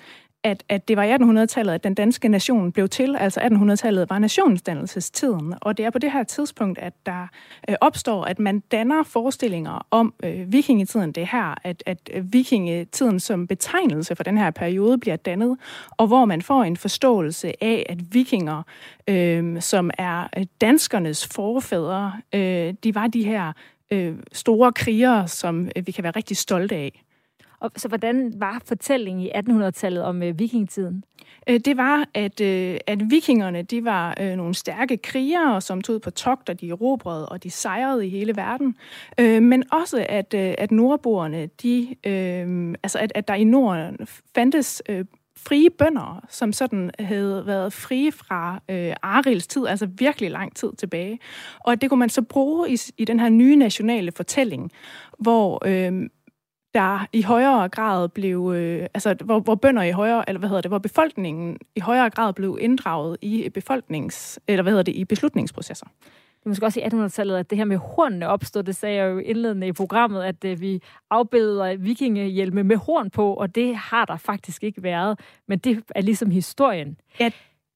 [0.44, 3.16] at, at det var i 1800-tallet, at den danske nation blev til.
[3.16, 5.54] Altså 1800-tallet var nationsdannelsestiden.
[5.60, 7.26] Og det er på det her tidspunkt, at der
[7.68, 11.12] øh, opstår, at man danner forestillinger om øh, vikingetiden.
[11.12, 15.58] Det er her, at, at øh, vikingetiden som betegnelse for den her periode bliver dannet,
[15.90, 18.62] og hvor man får en forståelse af, at vikinger,
[19.08, 23.52] øh, som er øh, danskernes forfædre, øh, de var de her
[23.90, 27.04] øh, store krigere, som øh, vi kan være rigtig stolte af.
[27.60, 31.04] Og, så hvordan var fortællingen i 1800-tallet om øh, vikingetiden?
[31.48, 36.00] Øh, det var, at, øh, at vikingerne de var øh, nogle stærke krigere, som tog
[36.00, 38.76] på togter, de erobrede, og de sejrede i hele verden.
[39.20, 43.96] Øh, men også, at, øh, at nordboerne, de, øh, altså at, at der i Norden
[44.34, 45.04] fandtes øh,
[45.36, 50.72] frie bønder, som sådan havde været frie fra øh, Arils tid, altså virkelig lang tid
[50.78, 51.18] tilbage.
[51.60, 54.70] Og det kunne man så bruge i, i den her nye nationale fortælling,
[55.18, 56.08] hvor øh,
[56.74, 60.62] der i højere grad blev, øh, altså hvor, hvor bønder i højere, eller hvad hedder
[60.62, 65.04] det, hvor befolkningen i højere grad blev inddraget i befolknings, eller hvad hedder det, i
[65.04, 65.86] beslutningsprocesser.
[66.40, 68.62] Det er måske også i 1800-tallet, at det her med hornene opstod.
[68.62, 73.34] Det sagde jeg jo indledende i programmet, at øh, vi afbilleder vikingehjelme med horn på,
[73.34, 75.20] og det har der faktisk ikke været.
[75.48, 76.96] Men det er ligesom historien.
[77.20, 77.30] Ja,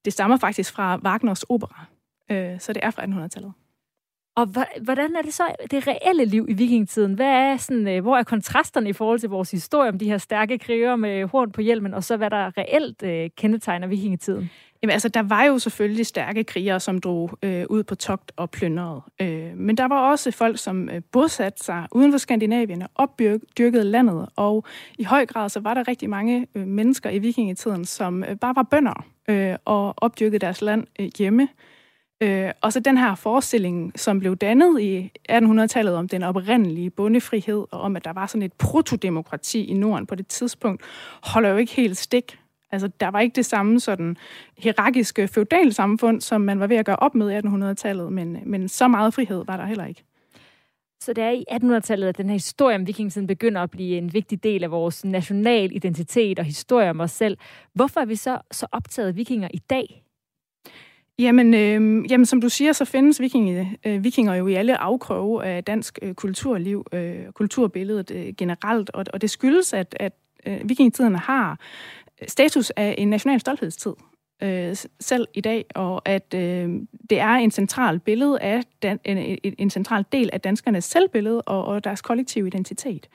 [0.05, 1.85] det stammer faktisk fra Wagners opera,
[2.31, 3.53] øh, så det er fra 1800-tallet.
[4.37, 4.49] Og
[4.81, 7.15] hvordan er det så det reelle liv i vikingetiden?
[7.15, 10.19] Hvad er sådan, øh, hvor er kontrasterne i forhold til vores historie om de her
[10.19, 14.51] stærke krigere med horn på hjelmen, og så hvad der reelt øh, kendetegner vikingetiden?
[14.83, 18.51] Jamen altså, der var jo selvfølgelig stærke krigere, som drog øh, ud på togt og
[18.51, 19.01] plyndrede.
[19.21, 23.85] Øh, men der var også folk, som øh, bosatte sig uden for Skandinavien og opdyrkede
[23.85, 24.29] landet.
[24.37, 24.65] Og
[24.99, 28.57] i høj grad så var der rigtig mange øh, mennesker i vikingetiden, som øh, bare
[28.57, 31.43] var bønder øh, og opdyrkede deres land øh, hjemme.
[31.43, 31.74] Øh,
[32.21, 37.65] Øh, og så den her forestilling, som blev dannet i 1800-tallet om den oprindelige bondefrihed,
[37.71, 40.83] og om, at der var sådan et protodemokrati i Norden på det tidspunkt,
[41.23, 42.39] holder jo ikke helt stik.
[42.73, 44.17] Altså, der var ikke det samme sådan
[44.59, 48.89] hierarkiske feudalsamfund, som man var ved at gøre op med i 1800-tallet, men, men så
[48.89, 50.05] meget frihed var der heller ikke.
[51.01, 54.13] Så det er i 1800-tallet, at den her historie om vikingetiden begynder at blive en
[54.13, 57.39] vigtig del af vores national identitet og historie om os selv.
[57.73, 60.04] Hvorfor er vi så, så optaget af vikinger i dag?
[61.19, 65.45] Jamen, øh, jamen, som du siger, så findes vikinge, øh, vikinger jo i alle afkroge
[65.45, 70.13] af dansk øh, kulturliv, øh, kulturbilledet øh, generelt, og, og det skyldes, at, at
[70.47, 71.59] øh, vikingetiden har
[72.29, 73.93] status af en national stolthedstid
[74.43, 76.69] øh, selv i dag, og at øh,
[77.11, 81.65] det er en central billede af dan, en, en central del af danskernes selvbillede og,
[81.65, 83.09] og deres kollektive identitet.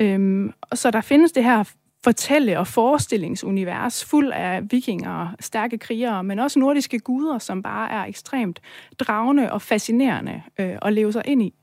[0.00, 1.64] Øhm, så der findes det her
[2.04, 8.04] fortælle- og forestillingsunivers fuld af vikinger, stærke krigere, men også nordiske guder, som bare er
[8.04, 8.60] ekstremt
[8.98, 11.54] dragende og fascinerende øh, at leve sig ind i.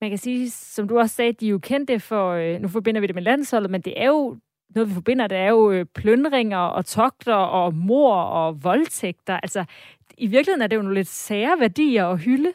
[0.00, 3.00] Man kan sige, som du også sagde, de er jo kendte for, øh, nu forbinder
[3.00, 4.36] vi det med landsholdet, men det er jo
[4.74, 9.40] noget, vi forbinder, det er jo øh, pløndringer og togter og mor og voldtægter.
[9.42, 9.64] Altså,
[10.18, 12.52] i virkeligheden er det jo nogle lidt sære værdier at hylde.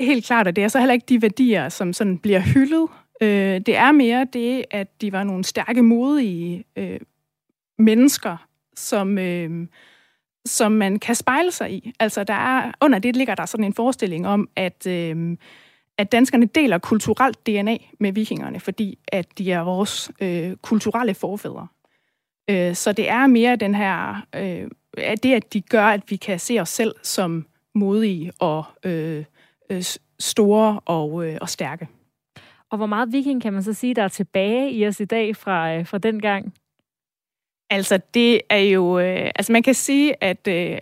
[0.00, 2.88] Helt klart, og det er så heller ikke de værdier, som sådan bliver hyldet.
[3.20, 7.00] Øh, det er mere det, at de var nogle stærke, modige øh,
[7.78, 9.66] mennesker, som, øh,
[10.44, 11.92] som man kan spejle sig i.
[12.00, 14.86] Altså, der er, under det ligger der sådan en forestilling om, at...
[14.86, 15.36] Øh,
[15.98, 21.66] at danskerne deler kulturelt DNA med vikingerne, fordi at de er vores øh, kulturelle forfædre.
[22.50, 26.16] Øh, så det er mere den her, øh, at det, at de gør, at vi
[26.16, 29.24] kan se os selv som modige og øh,
[29.70, 29.84] øh,
[30.18, 31.88] store og, øh, og stærke.
[32.70, 35.36] Og hvor meget viking kan man så sige, der er tilbage i os i dag
[35.36, 36.54] fra, øh, fra den gang?
[37.70, 38.98] Altså, det er jo...
[38.98, 40.78] Øh, altså, man kan sige, at øh,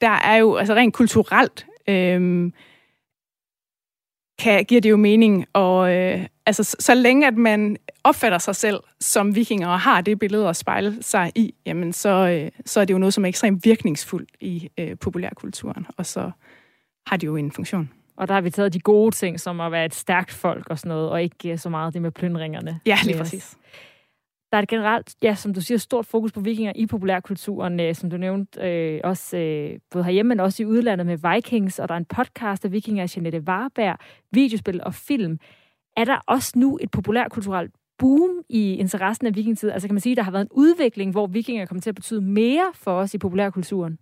[0.00, 1.66] der er jo altså rent kulturelt...
[1.88, 2.52] Øh,
[4.38, 5.46] kan, giver det jo mening.
[5.52, 10.00] Og øh, altså, så, så længe at man opfatter sig selv som vikinger og har
[10.00, 13.24] det billede at spejle sig i, jamen så, øh, så er det jo noget, som
[13.24, 16.30] er ekstremt virkningsfuldt i øh, populærkulturen, og så
[17.06, 17.90] har det jo en funktion.
[18.16, 20.78] Og der har vi taget de gode ting, som at være et stærkt folk og
[20.78, 22.80] sådan noget, og ikke så meget det med plyndringerne.
[22.86, 23.56] Ja, lige præcis.
[24.52, 27.94] Der er et generelt, ja, som du siger, stort fokus på vikinger i populærkulturen, øh,
[27.94, 31.88] som du nævnte, øh, også øh, både herhjemme, men også i udlandet med Vikings, og
[31.88, 33.98] der er en podcast af vikinger af Jeanette Warberg,
[34.32, 35.38] videospil og film.
[35.96, 39.70] Er der også nu et populærkulturelt boom i interessen af vikingetid?
[39.70, 41.94] Altså kan man sige, at der har været en udvikling, hvor vikinger kommer til at
[41.94, 43.98] betyde mere for os i populærkulturen?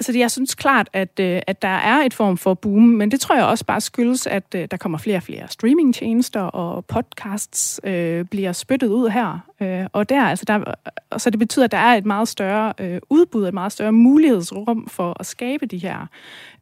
[0.00, 3.20] Altså, jeg synes klart, at, øh, at der er et form for boom, men det
[3.20, 7.80] tror jeg også bare skyldes, at øh, der kommer flere og flere streamingtjenester, og podcasts
[7.84, 9.38] øh, bliver spyttet ud her.
[9.62, 12.72] Øh, og der, altså der, øh, så det betyder, at der er et meget større
[12.80, 16.06] øh, udbud, et meget større mulighedsrum for at skabe de her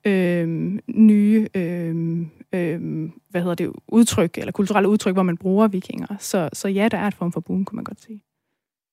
[0.05, 6.17] øh, nye øh, øh, hvad hedder det, udtryk, eller kulturelle udtryk, hvor man bruger vikinger.
[6.19, 8.21] Så, så ja, der er et form for boom, kunne man godt sige.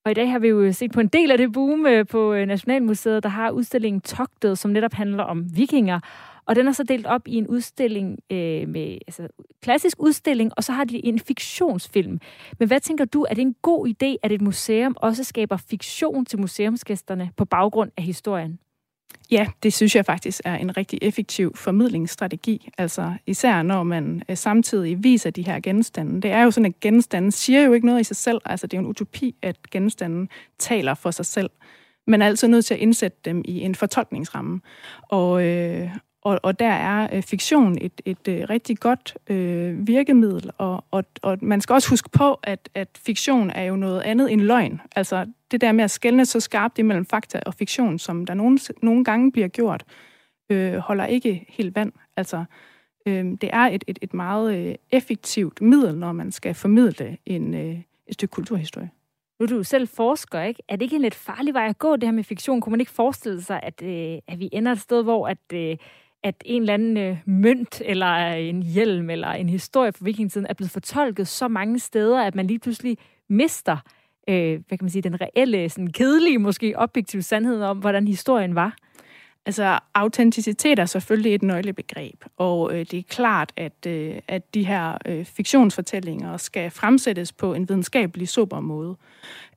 [0.06, 2.34] Og i dag har vi jo set på en del af det boom øh, på
[2.34, 6.00] øh, Nationalmuseet, der har udstillingen Togtet, som netop handler om vikinger.
[6.46, 9.28] Og den er så delt op i en udstilling øh, med altså,
[9.62, 12.20] klassisk udstilling, og så har de en fiktionsfilm.
[12.60, 16.26] Men hvad tænker du, er det en god idé, at et museum også skaber fiktion
[16.26, 18.60] til museumsgæsterne på baggrund af historien?
[19.32, 22.70] Ja, det synes jeg faktisk er en rigtig effektiv formidlingsstrategi.
[22.78, 26.22] Altså især når man øh, samtidig viser de her genstande.
[26.22, 28.42] Det er jo sådan, at genstanden siger jo ikke noget i sig selv.
[28.46, 31.50] Altså det er jo en utopi, at genstanden taler for sig selv.
[32.08, 34.62] Man er altså nødt til at indsætte dem i en fortolkningsramme.
[35.10, 35.90] Og, øh,
[36.26, 41.04] og, og der er øh, fiktion et, et øh, rigtig godt øh, virkemiddel, og, og,
[41.22, 44.82] og man skal også huske på, at, at fiktion er jo noget andet end løgn.
[44.96, 48.60] Altså det der med at skælne så skarpt imellem fakta og fiktion, som der nogle,
[48.82, 49.84] nogle gange bliver gjort,
[50.50, 51.92] øh, holder ikke helt vand.
[52.18, 52.46] Altså
[53.08, 57.54] øh, det er et, et, et meget øh, effektivt middel, når man skal formidle en,
[57.54, 58.90] øh, et stykke kulturhistorie.
[59.40, 60.64] Nu er du selv forsker, ikke?
[60.70, 62.62] Er det ikke en lidt farlig vej at gå, det her med fiktion?
[62.62, 65.78] Kunne man ikke forestille sig, at, øh, at vi ender et sted, hvor at, øh,
[66.26, 70.54] at en eller anden øh, mønt, eller en hjelm, eller en historie fra vikingetiden er
[70.54, 72.98] blevet fortolket så mange steder, at man lige pludselig
[73.30, 73.78] mister,
[74.30, 78.56] øh, hvad kan man sige, den reelle, sådan kedelige, måske objektive sandhed om, hvordan historien
[78.56, 78.76] var?
[79.46, 84.64] Altså, autenticitet er selvfølgelig et nøglebegreb, og øh, det er klart, at, øh, at de
[84.66, 88.96] her øh, fiktionsfortællinger skal fremsættes på en videnskabelig sober måde.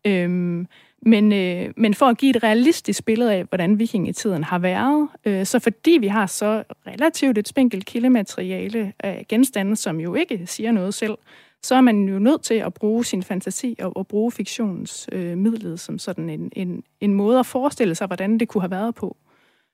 [0.05, 0.67] Øhm,
[1.03, 5.47] men, øh, men for at give et realistisk billede af, hvordan vikingetiden har været, øh,
[5.47, 10.73] så fordi vi har så relativt et spinkelt kildemateriale af genstande, som jo ikke siger
[10.73, 11.19] noget selv,
[11.63, 15.79] så er man jo nødt til at bruge sin fantasi og, og bruge fiktionens øh,
[15.79, 19.17] som sådan en, en, en måde at forestille sig, hvordan det kunne have været på.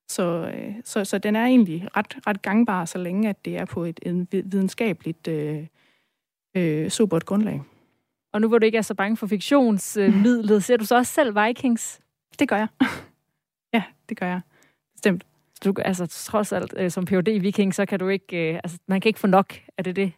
[0.09, 3.65] Så, øh, så, så den er egentlig ret, ret gangbar, så længe at det er
[3.65, 5.67] på et, et videnskabeligt øh,
[6.57, 7.63] øh, supert grundlag.
[8.35, 11.37] Og nu hvor du ikke er så bange for fiktionsmidlet, ser du så også selv
[11.37, 12.01] Vikings?
[12.39, 12.69] Det gør jeg.
[13.75, 14.41] ja, det gør jeg.
[14.95, 15.25] Bestemt.
[15.65, 19.01] Du, altså, trods alt, øh, som phd viking, så kan du ikke, øh, altså, man
[19.01, 19.55] kan ikke få nok.
[19.79, 20.13] Er det det?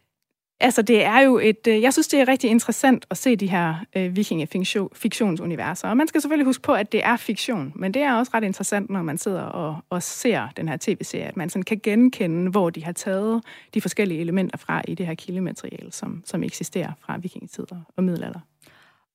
[0.59, 1.67] Altså, det er jo et...
[1.67, 5.89] Øh, jeg synes, det er rigtig interessant at se de her øh, vikingefiktionsuniverser.
[5.89, 7.71] Og man skal selvfølgelig huske på, at det er fiktion.
[7.75, 11.25] Men det er også ret interessant, når man sidder og, og ser den her tv-serie,
[11.25, 13.43] at man sådan kan genkende, hvor de har taget
[13.73, 18.39] de forskellige elementer fra i det her kildemateriale, som, som eksisterer fra vikingetider og middelalder.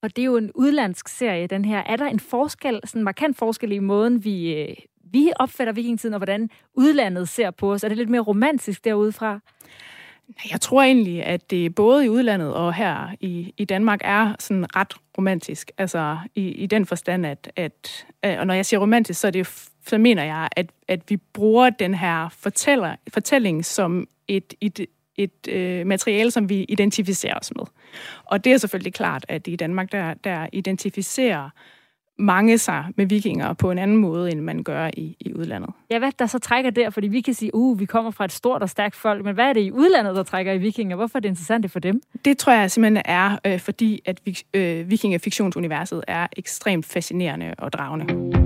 [0.03, 1.78] Og det er jo en udlandsk serie, den her.
[1.78, 4.74] Er der en forskel, sådan en markant forskel i måden, vi, øh,
[5.12, 7.84] vi opfatter vikingetiden, og hvordan udlandet ser på os?
[7.84, 9.40] Er det lidt mere romantisk derudefra?
[10.50, 14.76] Jeg tror egentlig, at det både i udlandet og her i, i Danmark er sådan
[14.76, 15.70] ret romantisk.
[15.78, 18.06] Altså i, i den forstand, at, at,
[18.38, 21.70] og når jeg siger romantisk, så, er det, så mener jeg, at, at vi bruger
[21.70, 27.64] den her fortæller, fortælling som et, et, et øh, materiale, som vi identificerer os med.
[28.24, 31.50] Og det er selvfølgelig klart, at i Danmark, der, der identificerer
[32.22, 35.70] mange sig med vikinger på en anden måde, end man gør i, i udlandet.
[35.90, 36.90] Ja, hvad der så trækker der?
[36.90, 39.44] Fordi vi kan sige, uh, vi kommer fra et stort og stærkt folk, men hvad
[39.44, 40.96] er det i udlandet, der trækker i vikinger?
[40.96, 42.00] Hvorfor er det interessant for dem?
[42.24, 44.20] Det tror jeg simpelthen er, øh, fordi at
[44.54, 48.41] øh, vikingefiktionsuniverset er ekstremt fascinerende og dragende.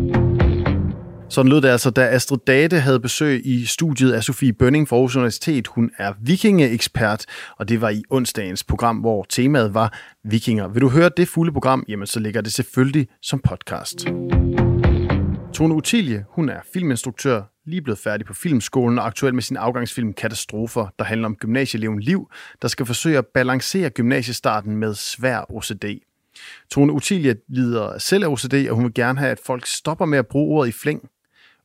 [1.37, 4.97] Sådan lød det altså, da Astrid Date havde besøg i studiet af Sofie Bønning fra
[4.97, 5.67] Aarhus Universitet.
[5.67, 7.25] Hun er vikingeekspert,
[7.59, 10.69] og det var i onsdagens program, hvor temaet var vikinger.
[10.69, 14.07] Vil du høre det fulde program, jamen så ligger det selvfølgelig som podcast.
[15.55, 20.13] Tone Utilie, hun er filminstruktør, lige blevet færdig på filmskolen og aktuel med sin afgangsfilm
[20.13, 22.31] Katastrofer, der handler om gymnasieeleven Liv,
[22.63, 25.85] der skal forsøge at balancere gymnasiestarten med svær OCD.
[26.71, 30.19] Tone Utilie lider selv af OCD, og hun vil gerne have, at folk stopper med
[30.19, 31.11] at bruge ordet i flæng,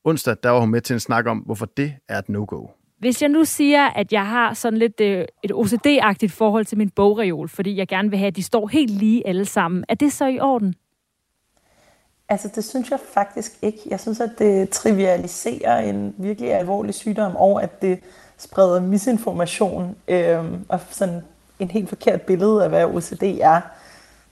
[0.03, 2.67] Onsdag der var hun med til en snak om, hvorfor det er et no-go.
[2.99, 6.89] Hvis jeg nu siger, at jeg har sådan lidt øh, et OCD-agtigt forhold til min
[6.89, 10.13] bogreol, fordi jeg gerne vil have, at de står helt lige alle sammen, er det
[10.13, 10.75] så i orden?
[12.29, 13.79] Altså, det synes jeg faktisk ikke.
[13.89, 17.99] Jeg synes, at det trivialiserer en virkelig alvorlig sygdom, og at det
[18.37, 21.21] spreder misinformation øh, og sådan
[21.59, 23.61] en helt forkert billede af, hvad OCD er.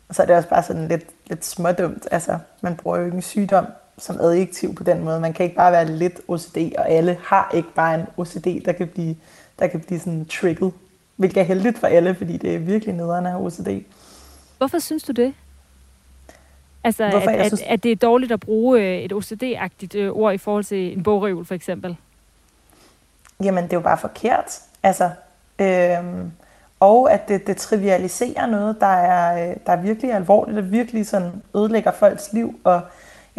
[0.09, 2.07] Og så er det også bare sådan lidt, lidt smådumt.
[2.11, 3.65] Altså, man bruger jo ikke en sygdom
[3.99, 5.19] som adjektiv på den måde.
[5.19, 8.71] Man kan ikke bare være lidt OCD, og alle har ikke bare en OCD, der
[8.71, 9.15] kan blive,
[9.59, 10.73] der kan blive sådan trigget.
[11.15, 13.83] Hvilket er heldigt for alle, fordi det er virkelig nederen af OCD.
[14.57, 15.33] Hvorfor synes du det?
[16.83, 17.61] Altså, Hvorfor, at, synes...
[17.61, 20.97] at, at det er dårligt at bruge øh, et OCD-agtigt øh, ord i forhold til
[20.97, 21.97] en bogreol, for eksempel?
[23.43, 24.59] Jamen, det er jo bare forkert.
[24.83, 25.09] Altså,
[25.59, 26.31] øhm,
[26.79, 31.07] og at det, det trivialiserer noget, der er, øh, der er virkelig alvorligt, og virkelig
[31.07, 32.81] sådan ødelægger folks liv, og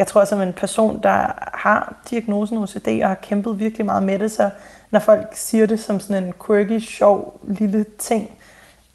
[0.01, 4.19] jeg tror, som en person, der har diagnosen OCD og har kæmpet virkelig meget med
[4.19, 4.49] det, så
[4.91, 8.31] når folk siger det som sådan en quirky, sjov lille ting,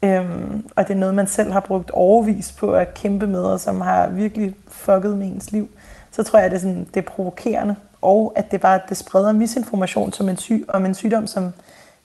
[0.03, 3.59] øhm, og det er noget, man selv har brugt overvis på at kæmpe med, og
[3.59, 5.69] som har virkelig fucket med ens liv,
[6.11, 8.97] så tror jeg, at det er, sådan, det er provokerende, og at det bare det
[8.97, 11.53] spreder misinformation som en syg, om en sygdom, som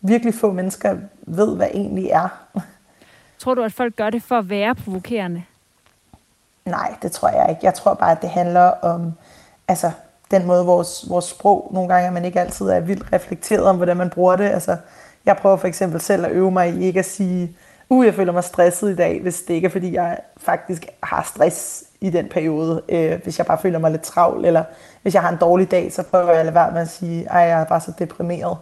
[0.01, 2.29] virkelig få mennesker ved, hvad egentlig er.
[3.39, 5.43] Tror du, at folk gør det for at være provokerende?
[6.65, 7.61] Nej, det tror jeg ikke.
[7.63, 9.13] Jeg tror bare, at det handler om
[9.69, 9.91] altså,
[10.31, 13.77] den måde, vores, vores sprog nogle gange, at man ikke altid er vildt reflekteret om,
[13.77, 14.45] hvordan man bruger det.
[14.45, 14.77] Altså,
[15.27, 17.57] jeg prøver for eksempel selv at øve mig i ikke at sige,
[17.89, 21.23] uh, jeg føler mig stresset i dag, hvis det ikke er, fordi jeg faktisk har
[21.23, 22.83] stress i den periode.
[22.89, 24.65] Øh, hvis jeg bare føler mig lidt travl, eller
[25.03, 27.33] hvis jeg har en dårlig dag, så prøver jeg at lade være med at sige,
[27.33, 28.57] at jeg er bare så deprimeret.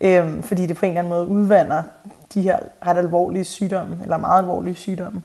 [0.00, 1.82] øh, fordi det på en eller anden måde udvander
[2.34, 5.22] de her ret alvorlige sygdomme, eller meget alvorlige sygdomme.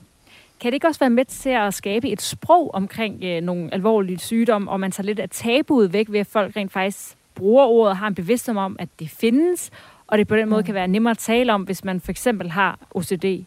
[0.60, 4.18] Kan det ikke også være med til at skabe et sprog omkring øh, nogle alvorlige
[4.18, 7.96] sygdomme, og man tager lidt af tabuet væk ved, at folk rent faktisk bruger ordet
[7.96, 9.70] har en bevidsthed om, at det findes,
[10.06, 10.66] og det på den måde mm.
[10.66, 13.44] kan være nemmere at tale om, hvis man for eksempel har OCD?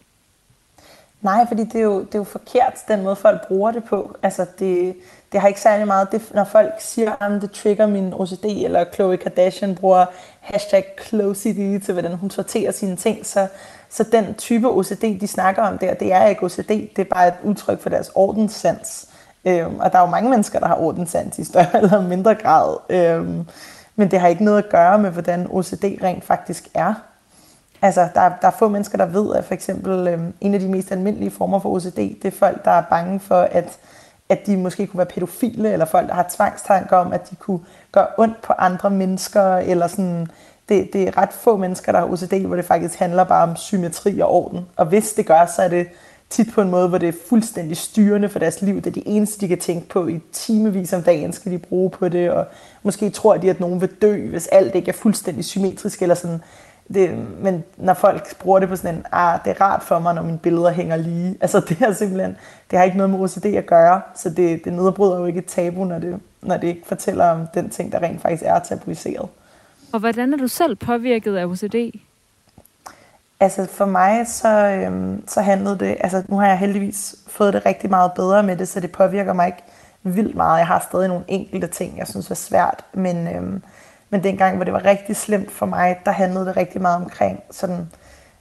[1.20, 4.16] Nej, fordi det er, jo, det er jo forkert, den måde folk bruger det på.
[4.22, 4.96] Altså, det,
[5.32, 8.84] det har ikke særlig meget, det, når folk siger, at det trigger min OCD, eller
[8.84, 10.06] Khloe Kardashian bruger
[10.40, 13.48] hashtag CloCD til, hvordan hun sorterer sine ting, så,
[13.92, 17.28] så den type OCD, de snakker om der, det er ikke OCD, det er bare
[17.28, 19.08] et udtryk for deres ordenssans.
[19.44, 22.76] Øhm, og der er jo mange mennesker, der har ordenssans i større eller mindre grad.
[22.90, 23.46] Øhm,
[23.96, 26.94] men det har ikke noget at gøre med, hvordan OCD rent faktisk er.
[27.82, 30.68] Altså, der, der er få mennesker, der ved, at for eksempel øhm, en af de
[30.68, 33.78] mest almindelige former for OCD, det er folk, der er bange for, at,
[34.28, 37.60] at de måske kunne være pædofile, eller folk, der har tvangstanker om, at de kunne
[37.92, 40.28] gøre ondt på andre mennesker, eller sådan...
[40.72, 43.56] Det, det er ret få mennesker, der har OCD, hvor det faktisk handler bare om
[43.56, 44.60] symmetri og orden.
[44.76, 45.86] Og hvis det gør, så er det
[46.30, 48.76] tit på en måde, hvor det er fuldstændig styrende for deres liv.
[48.76, 51.90] Det er det eneste, de kan tænke på i timevis om dagen, skal de bruge
[51.90, 52.46] på det, og
[52.82, 56.42] måske tror de, at nogen vil dø, hvis alt ikke er fuldstændig symmetrisk, eller sådan.
[56.94, 57.10] Det,
[57.40, 60.22] men når folk bruger det på sådan en, ah, det er rart for mig, når
[60.22, 61.36] mine billeder hænger lige.
[61.40, 62.36] Altså det er simpelthen,
[62.70, 65.46] det har ikke noget med OCD at gøre, så det, det nedbryder jo ikke et
[65.46, 69.28] tabu, når det, når det ikke fortæller om den ting, der rent faktisk er tabuiseret.
[69.92, 71.74] Og hvordan er du selv påvirket af OCD?
[73.40, 77.66] Altså for mig, så, øhm, så handlede det, altså nu har jeg heldigvis fået det
[77.66, 79.62] rigtig meget bedre med det, så det påvirker mig ikke
[80.02, 80.58] vildt meget.
[80.58, 83.62] Jeg har stadig nogle enkelte ting, jeg synes er svært, men, øhm,
[84.10, 87.40] men dengang, hvor det var rigtig slemt for mig, der handlede det rigtig meget omkring
[87.50, 87.88] sådan,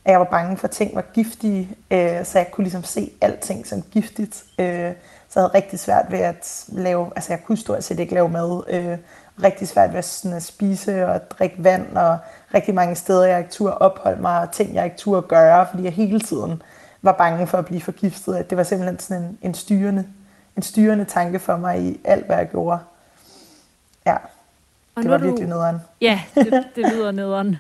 [0.06, 3.12] at jeg var bange for, at ting var giftige, øh, så jeg kunne ligesom se
[3.22, 4.44] alting som giftigt.
[4.60, 4.92] Øh,
[5.30, 8.30] så jeg havde rigtig svært ved at lave, altså jeg kunne stort set ikke lave
[8.30, 8.98] mad, øh,
[9.44, 12.18] rigtig svært ved sådan at spise og drikke vand, og
[12.54, 15.84] rigtig mange steder, jeg ikke turde opholde mig, og ting, jeg ikke turde gøre, fordi
[15.84, 16.62] jeg hele tiden
[17.02, 18.36] var bange for at blive forgiftet.
[18.36, 20.06] At det var simpelthen sådan en, en, styrende,
[20.58, 22.80] en styrende tanke for mig i alt, hvad jeg gjorde.
[24.06, 24.16] Ja,
[24.96, 25.26] og det var du...
[25.26, 25.82] virkelig nederen.
[26.02, 27.58] Ja, det, det lyder nederen.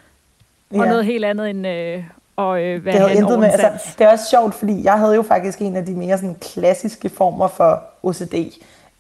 [0.72, 0.86] Og ja.
[0.86, 2.04] noget helt andet end øh,
[2.36, 5.16] og øh, hvad det, havde intet med, altså, det er også sjovt, fordi jeg havde
[5.16, 8.34] jo faktisk en af de mere sådan, klassiske former for OCD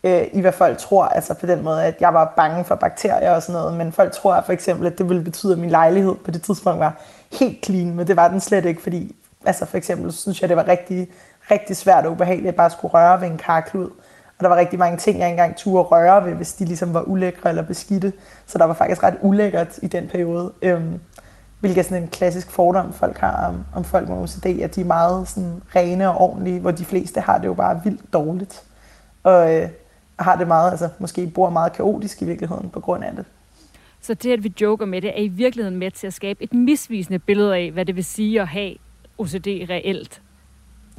[0.03, 3.31] øh, i hvad folk tror, altså på den måde, at jeg var bange for bakterier
[3.31, 6.15] og sådan noget, men folk tror for eksempel, at det ville betyde, at min lejlighed
[6.15, 7.01] på det tidspunkt var
[7.39, 10.57] helt clean, men det var den slet ikke, fordi altså for eksempel synes jeg, det
[10.57, 11.07] var rigtig,
[11.51, 13.89] rigtig svært og ubehageligt at bare skulle røre ved en karklud,
[14.41, 16.93] og der var rigtig mange ting, jeg ikke engang turde røre ved, hvis de ligesom
[16.93, 18.13] var ulækre eller beskidte,
[18.45, 20.51] så der var faktisk ret ulækkert i den periode.
[20.61, 20.99] Øhm,
[21.59, 24.81] hvilket er sådan en klassisk fordom, folk har om, om folk med OCD, at de
[24.81, 28.63] er meget sådan rene og ordentlige, hvor de fleste har det jo bare vildt dårligt.
[29.23, 29.69] Og, øh,
[30.23, 33.25] har det meget, altså måske bor meget kaotisk i virkeligheden på grund af det.
[34.01, 36.53] Så det, at vi joker med det, er i virkeligheden med til at skabe et
[36.53, 38.75] misvisende billede af, hvad det vil sige at have
[39.17, 40.21] OCD reelt.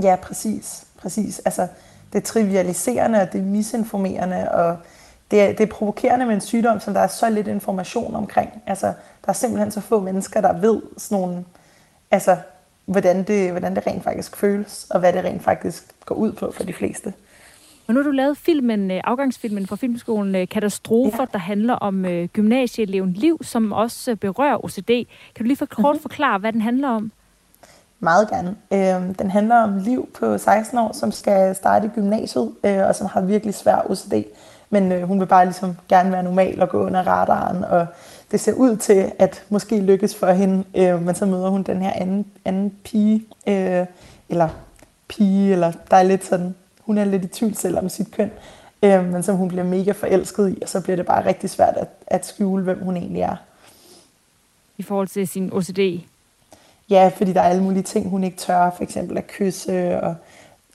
[0.03, 0.87] Ja, præcis.
[0.99, 1.39] præcis.
[1.39, 1.69] Altså,
[2.13, 4.77] det er trivialiserende, og det er misinformerende, og
[5.31, 8.63] det er, det er provokerende med en sygdom, som der er så lidt information omkring.
[8.67, 11.45] Altså, der er simpelthen så få mennesker, der ved sådan nogle,
[12.11, 12.37] altså,
[12.85, 16.53] hvordan det, hvordan det rent faktisk føles, og hvad det rent faktisk går ud på
[16.57, 17.13] for de fleste.
[17.93, 21.27] Og nu har du lavet filmen, øh, afgangsfilmen fra filmskolen øh, Katastrofer, ja.
[21.33, 24.89] der handler om øh, gymnasieeleven Liv, som også berører OCD.
[25.35, 26.03] Kan du lige for kort mm-hmm.
[26.03, 27.13] forklare, hvad den handler om?
[28.01, 28.57] Meget gerne.
[28.73, 32.95] Øh, den handler om Liv på 16 år, som skal starte i gymnasiet, øh, og
[32.95, 34.25] som har virkelig svær OCD.
[34.71, 37.87] Men øh, hun vil bare ligesom gerne være normal og gå under radaren, og
[38.31, 41.83] det ser ud til, at måske lykkes for hende, øh, men så møder hun den
[41.83, 43.87] her anden, anden pige, øh,
[44.29, 44.49] eller
[45.09, 46.55] pige, eller der er lidt sådan
[46.93, 48.31] hun er lidt i tvivl selv om sit køn,
[48.83, 51.77] øh, men som hun bliver mega forelsket i, og så bliver det bare rigtig svært
[51.77, 53.37] at, at skjule, hvem hun egentlig er.
[54.79, 56.01] I forhold til sin OCD?
[56.91, 60.15] Ja, fordi der er alle mulige ting, hun ikke tør, for eksempel at kysse, og,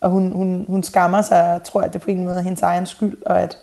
[0.01, 2.61] og hun, hun, hun skammer sig, og tror, at det på en måde er hendes
[2.61, 3.57] egen skyld, og at,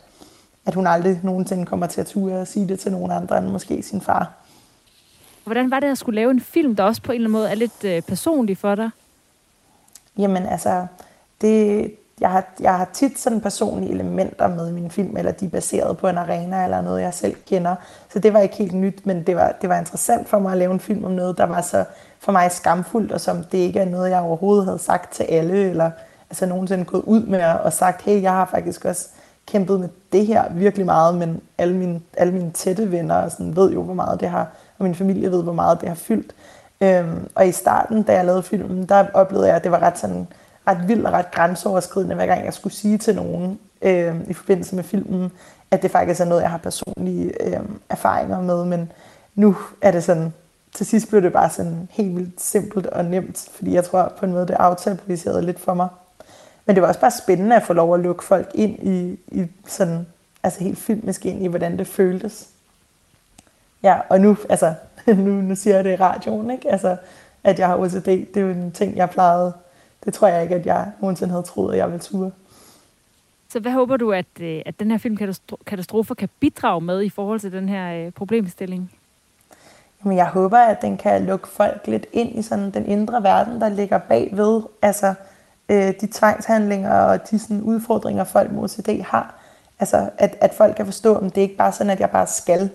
[0.66, 3.46] at hun aldrig nogensinde kommer til at ture og sige det til nogen andre end
[3.46, 4.32] måske sin far.
[5.44, 7.50] Hvordan var det at skulle lave en film, der også på en eller anden måde
[7.50, 8.90] er lidt øh, personlig for dig?
[10.18, 10.86] Jamen altså,
[11.40, 11.90] det,
[12.20, 15.50] jeg har, jeg har tit sådan personlige elementer med i min film, eller de er
[15.50, 17.74] baseret på en arena eller noget, jeg selv kender.
[18.12, 20.58] Så det var ikke helt nyt, men det var, det var interessant for mig at
[20.58, 21.84] lave en film om noget, der var så
[22.18, 25.70] for mig skamfuldt, og som det ikke er noget, jeg overhovedet havde sagt til alle,
[25.70, 25.90] eller
[26.30, 29.08] altså nogensinde gået ud med og sagt, hey, jeg har faktisk også
[29.46, 33.56] kæmpet med det her virkelig meget, men alle mine, alle mine tætte venner og sådan,
[33.56, 34.48] ved jo, hvor meget det har,
[34.78, 36.34] og min familie ved, hvor meget det har fyldt.
[36.80, 39.98] Øhm, og i starten, da jeg lavede filmen, der oplevede jeg, at det var ret
[39.98, 40.26] sådan
[40.68, 44.76] ret vild og ret grænseoverskridende, hver gang jeg skulle sige til nogen øh, i forbindelse
[44.76, 45.32] med filmen,
[45.70, 48.92] at det faktisk er noget, jeg har personlige øh, erfaringer med, men
[49.34, 50.32] nu er det sådan,
[50.72, 54.26] til sidst blev det bare sådan helt vildt simpelt og nemt, fordi jeg tror på
[54.26, 55.88] en måde, det aftabuiserede lidt for mig.
[56.66, 59.46] Men det var også bare spændende at få lov at lukke folk ind i, i
[59.66, 60.06] sådan,
[60.42, 62.48] altså helt filmisk ind i, hvordan det føltes.
[63.82, 64.74] Ja, og nu, altså,
[65.06, 66.72] nu, nu siger jeg det i radioen, ikke?
[66.72, 66.96] Altså,
[67.44, 69.52] at jeg har OCD, det er jo en ting, jeg plejede.
[70.04, 72.30] Det tror jeg ikke, at jeg nogensinde havde troet, at jeg ville ture.
[73.48, 75.16] Så hvad håber du, at, øh, at den her film
[75.66, 78.92] Katastrofer kan bidrage med i forhold til den her øh, problemstilling?
[80.04, 83.60] Jamen, jeg håber, at den kan lukke folk lidt ind i sådan den indre verden,
[83.60, 84.62] der ligger bagved.
[84.82, 85.14] Altså
[85.68, 89.34] øh, de tvangshandlinger og de sådan, udfordringer, folk med OCD har.
[89.78, 92.26] Altså, at, at folk kan forstå, at det er ikke bare sådan, at jeg bare
[92.26, 92.70] skal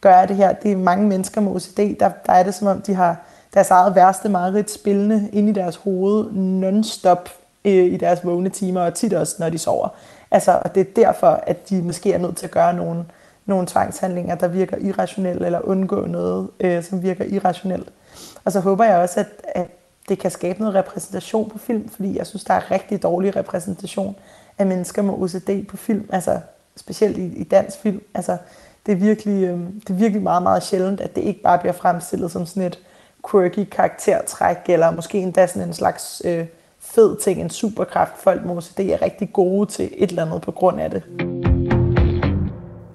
[0.00, 0.52] gøre det her.
[0.52, 3.16] Det er mange mennesker med OCD, der, der er det som om, de har
[3.54, 7.28] deres eget værste mareridt spillende ind i deres hoved non-stop
[7.64, 9.88] øh, i deres vågne timer, og tit også, når de sover.
[10.30, 13.04] Altså, og det er derfor, at de måske er nødt til at gøre nogle,
[13.46, 17.88] nogle tvangshandlinger, der virker irrationelt, eller undgå noget, øh, som virker irrationelt.
[18.44, 19.66] Og så håber jeg også, at, at
[20.08, 24.16] det kan skabe noget repræsentation på film, fordi jeg synes, der er rigtig dårlig repræsentation
[24.58, 26.40] af mennesker med OCD på film, altså
[26.76, 28.02] specielt i, i dansk film.
[28.14, 28.36] Altså,
[28.86, 31.72] det er, virkelig, øh, det er virkelig meget, meget sjældent, at det ikke bare bliver
[31.72, 32.78] fremstillet som sådan et
[33.30, 36.46] quirky karaktertræk, eller måske endda sådan en slags øh,
[36.80, 40.50] fed ting, en superkraft, folk med OCD er rigtig gode til et eller andet på
[40.50, 41.02] grund af det.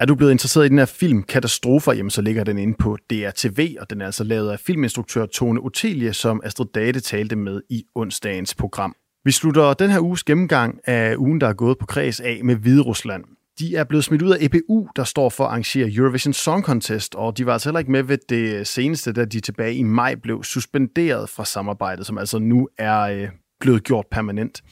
[0.00, 2.96] Er du blevet interesseret i den her film Katastrofer, jamen så ligger den inde på
[3.10, 7.62] DRTV, og den er altså lavet af filminstruktør Tone Otelie, som Astrid Date talte med
[7.70, 8.94] i onsdagens program.
[9.24, 12.54] Vi slutter den her uges gennemgang af ugen, der er gået på kreds af med
[12.54, 13.24] Hvide Rusland.
[13.58, 17.14] De er blevet smidt ud af EBU, der står for at arrangere Eurovision Song Contest,
[17.14, 20.14] og de var altså heller ikke med ved det seneste, da de tilbage i maj
[20.14, 23.28] blev suspenderet fra samarbejdet, som altså nu er øh,
[23.60, 24.62] blevet gjort permanent.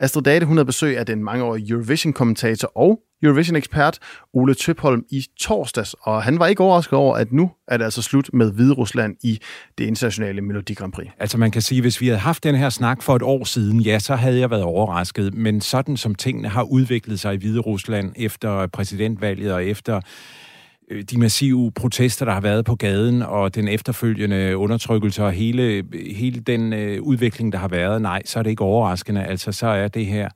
[0.00, 3.98] Astrid Date, hun havde besøg af den mangeårige Eurovision-kommentator og Eurovision-ekspert
[4.34, 8.02] Ole Tøpholm i torsdags, og han var ikke overrasket over, at nu er det altså
[8.02, 9.40] slut med Hvide Rusland i
[9.78, 11.08] det internationale Melodi Grand Prix.
[11.18, 13.80] Altså man kan sige, hvis vi havde haft den her snak for et år siden,
[13.80, 17.60] ja, så havde jeg været overrasket, men sådan som tingene har udviklet sig i Hvide
[17.60, 20.00] Rusland efter præsidentvalget og efter
[20.92, 25.84] Øh, de massive protester, der har været på gaden, og den efterfølgende undertrykkelse og hele,
[26.16, 29.24] hele den øh, udvikling, der har været, nej, så er det ikke overraskende.
[29.24, 30.28] Altså, så er det her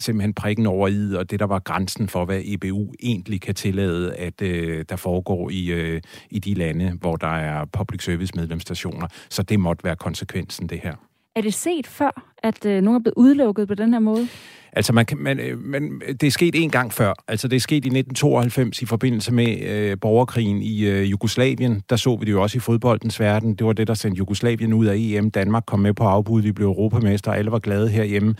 [0.00, 4.14] simpelthen prikken over i, og det, der var grænsen for, hvad EBU egentlig kan tillade,
[4.14, 6.00] at øh, der foregår i, øh,
[6.30, 9.06] i de lande, hvor der er public service medlemsstationer.
[9.30, 11.11] Så det måtte være konsekvensen, det her.
[11.36, 14.28] Er det set før, at øh, nogen er blevet udelukket på den her måde?
[14.72, 17.12] Altså, man, man, øh, man, det er sket en gang før.
[17.28, 21.82] Altså, det er sket i 1992 i forbindelse med øh, borgerkrigen i øh, Jugoslavien.
[21.90, 23.54] Der så vi det jo også i fodboldens verden.
[23.54, 25.30] Det var det, der sendte Jugoslavien ud af EM.
[25.30, 26.42] Danmark kom med på afbud.
[26.42, 27.32] Vi blev europamester.
[27.32, 28.34] Alle var glade herhjemme.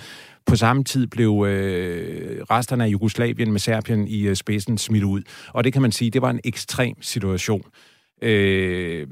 [0.46, 5.22] På samme tid blev øh, resterne af Jugoslavien med Serbien i øh, spidsen smidt ud.
[5.48, 7.62] Og det kan man sige, det var en ekstrem situation.
[8.22, 9.06] Øh,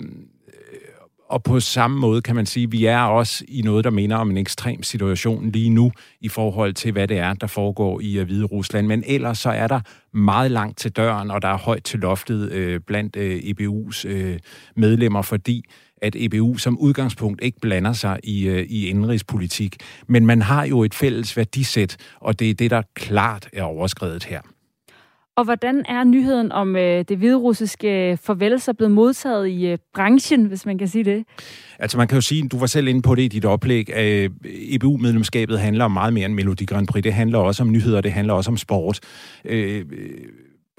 [1.31, 4.17] og på samme måde kan man sige, at vi er også i noget, der minder
[4.17, 8.23] om en ekstrem situation lige nu i forhold til, hvad det er, der foregår i
[8.23, 8.87] Hvide Rusland.
[8.87, 9.81] Men ellers så er der
[10.13, 14.39] meget langt til døren, og der er højt til loftet øh, blandt øh, EBU's øh,
[14.77, 15.63] medlemmer, fordi
[16.03, 19.77] at EBU som udgangspunkt ikke blander sig i, øh, i indrigspolitik.
[20.07, 24.25] Men man har jo et fælles værdisæt, og det er det, der klart er overskrevet
[24.25, 24.41] her.
[25.41, 29.79] Og hvordan er nyheden om øh, det hviderussiske øh, farvel så blevet modtaget i øh,
[29.95, 31.25] branchen, hvis man kan sige det?
[31.79, 33.97] Altså man kan jo sige, du var selv inde på det i dit oplæg, øh,
[33.97, 37.03] at EBU-medlemskabet handler om meget mere end Melodi Grand Prix.
[37.03, 39.01] Det handler også om nyheder, det handler også om sport.
[39.45, 39.85] Øh, øh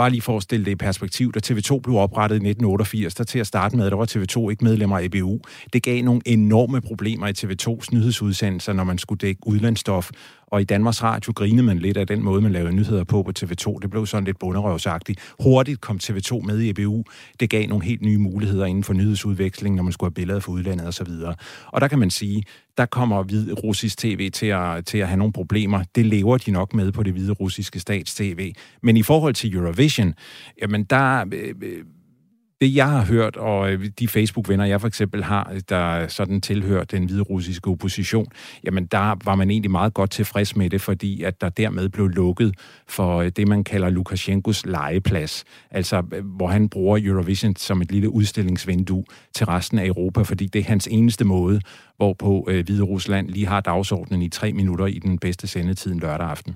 [0.02, 3.24] Bare lige for at stille det i perspektiv, da TV2 blev oprettet i 1988, der
[3.24, 5.40] til at starte med, der var TV2 ikke medlemmer af EBU.
[5.74, 10.10] Det gav nogle enorme problemer i TV2's nyhedsudsendelser, når man skulle dække udlandsstof.
[10.52, 13.32] Og i Danmarks Radio grinede man lidt af den måde, man lavede nyheder på på
[13.40, 13.80] TV2.
[13.82, 15.34] Det blev sådan lidt bunderøvsagtigt.
[15.40, 17.04] Hurtigt kom TV2 med i EBU.
[17.40, 20.52] Det gav nogle helt nye muligheder inden for nyhedsudveksling, når man skulle have billeder fra
[20.52, 21.08] udlandet osv.
[21.08, 21.36] Og,
[21.68, 22.44] og der kan man sige,
[22.78, 25.84] der kommer hvid russisk tv til at, til at have nogle problemer.
[25.96, 28.54] Det lever de nok med på det hvide russiske stats-tv.
[28.84, 30.14] Men i forhold til Eurovision,
[30.62, 31.26] jamen der...
[31.34, 31.84] Øh, øh
[32.62, 36.42] det, jeg har hørt, og øh, de Facebook-venner, jeg for eksempel har, øh, der sådan
[36.42, 38.28] tilhører den hvide russiske opposition,
[38.64, 42.08] jamen der var man egentlig meget godt tilfreds med det, fordi at der dermed blev
[42.08, 42.56] lukket
[42.88, 45.44] for øh, det, man kalder Lukashenkos legeplads.
[45.72, 49.04] Altså, hvor han bruger Eurovision som et lille udstillingsvindue
[49.36, 51.62] til resten af Europa, fordi det er hans eneste måde,
[51.98, 56.56] hvorpå Hvide Rusland lige har dagsordenen i tre minutter i den bedste sendetid lørdag aften.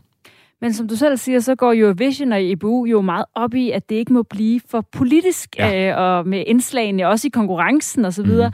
[0.61, 3.89] Men som du selv siger, så går Eurovision og EBU jo meget op i, at
[3.89, 5.91] det ikke må blive for politisk, ja.
[5.91, 8.25] øh, og med indslagene også i konkurrencen osv.
[8.25, 8.51] Mm.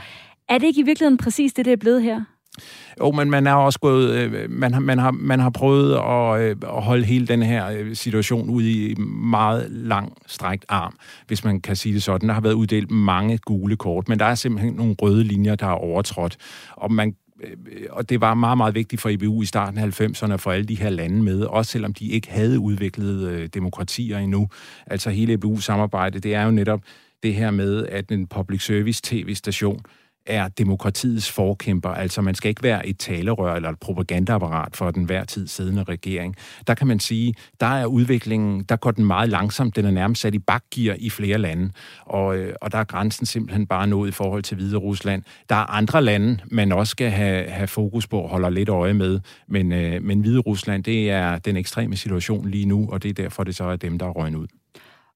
[0.50, 2.22] Er det ikke i virkeligheden præcis det, det er blevet her?
[3.00, 6.42] Jo, men man er også gået, øh, man har, man har, man har prøvet at,
[6.42, 10.96] øh, at holde hele den her øh, situation ud i meget lang strækt arm,
[11.28, 12.28] hvis man kan sige det sådan.
[12.30, 15.68] Der har været uddelt mange gule kort, men der er simpelthen nogle røde linjer, der
[15.68, 16.38] er overtrådt.
[16.72, 17.14] Og man
[17.44, 17.58] Øh,
[17.90, 20.76] og det var meget, meget vigtigt for EBU i starten af 90'erne for alle de
[20.76, 24.50] her lande med, også selvom de ikke havde udviklet øh, demokratier endnu.
[24.88, 26.82] Altså hele EBU-samarbejdet, det er jo netop
[27.24, 29.82] det her med, at en public service tv-station
[30.26, 31.90] er demokratiets forkæmper.
[31.90, 35.84] Altså man skal ikke være et talerør eller et propagandaapparat for den hver tid siddende
[35.84, 36.36] regering.
[36.68, 39.76] Der kan man sige, der er udviklingen, der går den meget langsomt.
[39.76, 41.72] Den er nærmest sat i bakgear i flere lande.
[42.06, 45.24] Og, øh, og der er grænsen simpelthen bare nået i forhold til Hvide Rusland.
[45.50, 48.94] Der er andre lande, man også skal have, have fokus på og holder lidt øje
[48.94, 49.20] med.
[49.48, 53.14] Men, øh, men Hvide Rusland, det er den ekstreme situation lige nu, og det er
[53.14, 54.48] derfor, det så er dem, der er røgnet ud.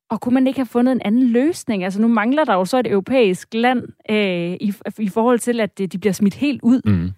[0.10, 1.84] Og kunne man ikke have fundet en anden løsning?
[1.84, 5.78] Altså nu mangler der jo så et europæisk land øh, i, i forhold til, at
[5.78, 6.82] de bliver smidt helt ud.
[6.86, 7.12] Mm.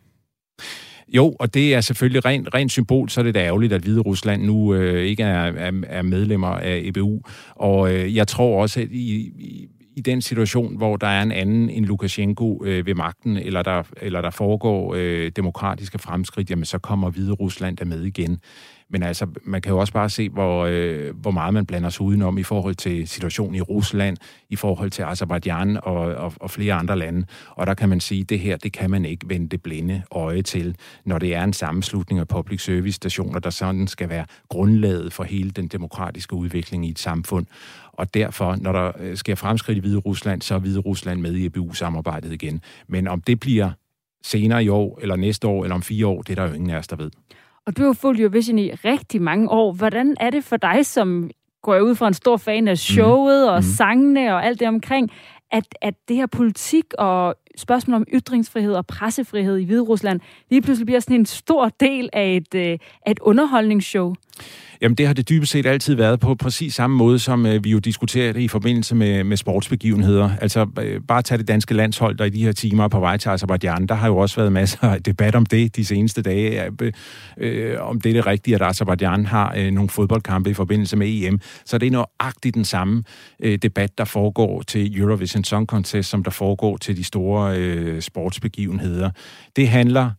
[1.07, 4.01] Jo, og det er selvfølgelig rent, rent symbol, så er det da ærgerligt, at Hvide
[4.01, 7.21] Rusland nu øh, ikke er, er, er medlemmer af EBU.
[7.55, 9.67] Og øh, jeg tror også, at i, i,
[9.97, 13.83] i den situation, hvor der er en anden end Lukashenko øh, ved magten, eller der,
[14.01, 18.39] eller der foregår øh, demokratiske fremskridt, jamen så kommer Hvide Rusland der med igen.
[18.89, 22.01] Men altså, man kan jo også bare se, hvor, øh, hvor meget man blander sig
[22.01, 24.17] udenom i forhold til situationen i Rusland,
[24.49, 27.25] i forhold til Azerbaijan og, og, og flere andre lande.
[27.49, 30.03] Og der kan man sige, at det her, det kan man ikke vende det blinde
[30.11, 30.75] øje til,
[31.05, 35.23] når det er en sammenslutning af public service stationer, der sådan skal være grundlaget for
[35.23, 37.45] hele den demokratiske udvikling i et samfund.
[37.93, 41.33] Og derfor, når der øh, sker fremskridt i Hvide Rusland, så er Hvide Rusland med
[41.35, 42.61] i EBU-samarbejdet igen.
[42.87, 43.71] Men om det bliver
[44.23, 46.69] senere i år, eller næste år, eller om fire år, det er der jo ingen
[46.69, 47.11] af os, der ved.
[47.67, 49.73] Og du har fulgt Eurovision i rigtig mange år.
[49.73, 51.29] Hvordan er det for dig, som
[51.63, 53.49] går ud fra en stor fan af showet mm.
[53.49, 53.61] og mm.
[53.61, 55.11] sangene og alt det omkring,
[55.51, 60.61] at, at det her politik og spørgsmål om ytringsfrihed og pressefrihed i Hvide Rusland lige
[60.61, 64.13] pludselig bliver sådan en stor del af et, øh, af et underholdningsshow?
[64.81, 67.69] Jamen det har det dybest set altid været på præcis samme måde, som øh, vi
[67.69, 70.31] jo diskuterer det i forbindelse med, med sportsbegivenheder.
[70.41, 73.29] Altså øh, bare tage det danske landshold, der i de her timer på vej til
[73.29, 73.87] Azerbaijan.
[73.87, 76.71] Der har jo også været masser af debat om det de seneste dage.
[76.81, 76.91] Øh,
[77.37, 81.07] øh, om det er det rigtige, at Azerbaijan har øh, nogle fodboldkampe i forbindelse med
[81.07, 81.39] EM.
[81.65, 83.03] Så det er nøjagtigt den samme
[83.39, 88.01] øh, debat, der foregår til Eurovision Song Contest, som der foregår til de store øh,
[88.01, 89.09] sportsbegivenheder.
[89.55, 90.11] Det handler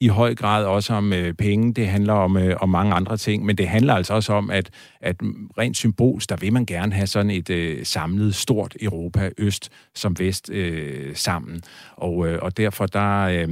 [0.00, 3.44] i høj grad også om øh, penge, det handler om, øh, om mange andre ting,
[3.44, 5.16] men det handler altså også om, at, at
[5.58, 10.18] rent symbolsk, der vil man gerne have sådan et øh, samlet stort Europa, øst som
[10.18, 11.60] vest, øh, sammen.
[11.96, 13.48] Og, øh, og derfor der, øh,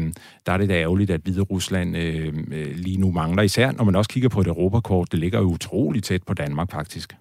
[0.46, 3.84] der er det da ærgerligt, at Hvide Rusland øh, øh lige nu mangler, især når
[3.84, 7.16] man også kigger på et Europakort, det ligger jo utroligt tæt på Danmark faktisk.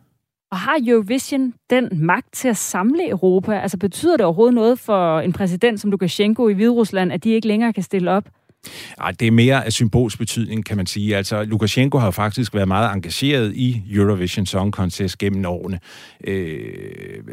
[0.53, 3.59] Og har Eurovision den magt til at samle Europa?
[3.59, 7.47] Altså betyder det overhovedet noget for en præsident som Lukashenko i Hviderusland, at de ikke
[7.47, 8.23] længere kan stille op?
[9.01, 11.17] Ej, det er mere af symbolsk betydning, kan man sige.
[11.17, 15.79] Altså, Lukashenko har faktisk været meget engageret i Eurovision Song Contest gennem årene.
[16.27, 17.23] Øh,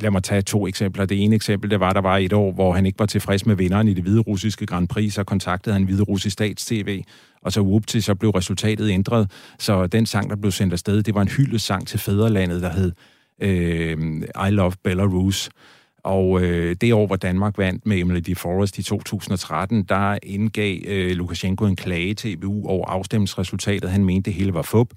[0.00, 1.04] lad mig tage to eksempler.
[1.04, 3.56] Det ene eksempel, det var, der var et år, hvor han ikke var tilfreds med
[3.56, 7.02] vinderen i det hvide russiske Grand Prix, så kontaktede han hvide russisk stats-tv,
[7.42, 9.30] og så whoopty, så blev resultatet ændret.
[9.58, 12.92] Så den sang, der blev sendt afsted, det var en hyldesang til fædrelandet, der hed
[13.42, 13.98] øh,
[14.48, 15.50] I Love Belarus.
[16.04, 21.10] Og øh, det år, hvor Danmark vandt med Emily Forrest i 2013, der indgav øh,
[21.10, 23.90] Lukashenko en klage til EBU over afstemningsresultatet.
[23.90, 24.88] Han mente, det hele var fup.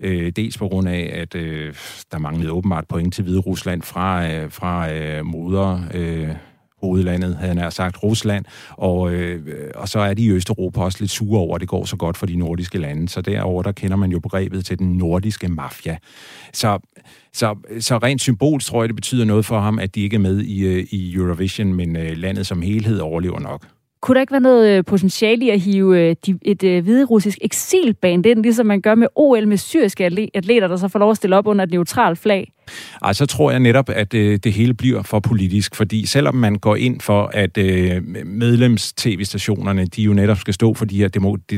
[0.00, 1.74] Øh, dels på grund af, at øh,
[2.12, 5.80] der manglede åbenbart point til Hvide Rusland fra, øh, fra øh, moder...
[5.94, 6.28] Øh,
[6.80, 11.10] hovedlandet, havde han sagt, Rusland, og, øh, og så er de i Østeuropa også lidt
[11.10, 13.08] sure over, at det går så godt for de nordiske lande.
[13.08, 15.96] Så derover der kender man jo begrebet til den nordiske mafia.
[16.52, 16.78] Så,
[17.32, 20.20] så, så rent symbol tror jeg, det betyder noget for ham, at de ikke er
[20.20, 23.66] med i, øh, i Eurovision, men øh, landet som helhed overlever nok.
[24.02, 28.26] Kunne der ikke være noget øh, potentiale i at hive øh, et øh, hvide-russisk eksilband
[28.26, 31.36] ind, ligesom man gør med OL med syriske atleter, der så får lov at stille
[31.36, 32.52] op under et neutralt flag?
[33.02, 36.76] Ej, så tror jeg netop, at det hele bliver for politisk, fordi selvom man går
[36.76, 37.56] ind for, at
[38.24, 41.08] medlems-tv-stationerne, de jo netop skal stå for de her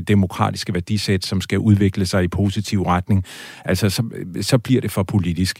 [0.08, 3.24] demokratiske værdisæt, som skal udvikle sig i positiv retning,
[3.64, 4.02] altså så,
[4.40, 5.58] så bliver det for politisk.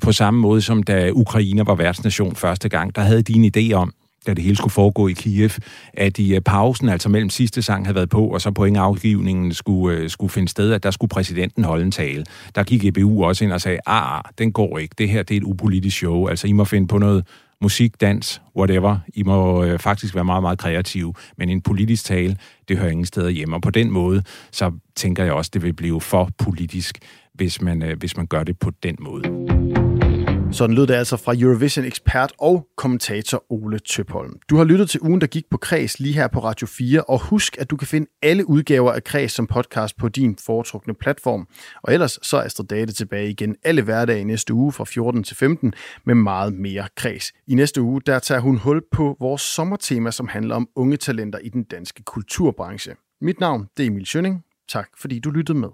[0.00, 3.72] På samme måde som da Ukraine var værtsnation første gang, der havde de en idé
[3.72, 3.92] om,
[4.26, 5.50] da det hele skulle foregå i Kiev,
[5.94, 9.98] at i øh, pausen, altså mellem sidste sang havde været på, og så pointafgivningen skulle,
[9.98, 12.24] øh, skulle finde sted, at der skulle præsidenten holde en tale.
[12.54, 15.34] Der gik EBU også ind og sagde, ah, ah, den går ikke, det her det
[15.34, 17.24] er et upolitisk show, altså I må finde på noget
[17.62, 18.98] musik, dans, whatever.
[19.14, 22.36] I må øh, faktisk være meget, meget kreative, men en politisk tale,
[22.68, 25.72] det hører ingen steder hjemme, og på den måde, så tænker jeg også, det vil
[25.72, 26.98] blive for politisk,
[27.34, 29.81] hvis man, øh, hvis man gør det på den måde.
[30.52, 34.38] Sådan lød det altså fra Eurovision-ekspert og kommentator Ole Tøpholm.
[34.50, 37.22] Du har lyttet til ugen, der gik på Kreds lige her på Radio 4, og
[37.22, 41.48] husk, at du kan finde alle udgaver af Kreds som podcast på din foretrukne platform.
[41.82, 45.36] Og ellers så er Astrid Date tilbage igen alle hverdage næste uge fra 14 til
[45.36, 45.72] 15
[46.04, 47.32] med meget mere Kreds.
[47.46, 51.38] I næste uge, der tager hun hul på vores sommertema, som handler om unge talenter
[51.38, 52.94] i den danske kulturbranche.
[53.20, 54.44] Mit navn, det er Emil Schønning.
[54.68, 55.68] Tak fordi du lyttede med.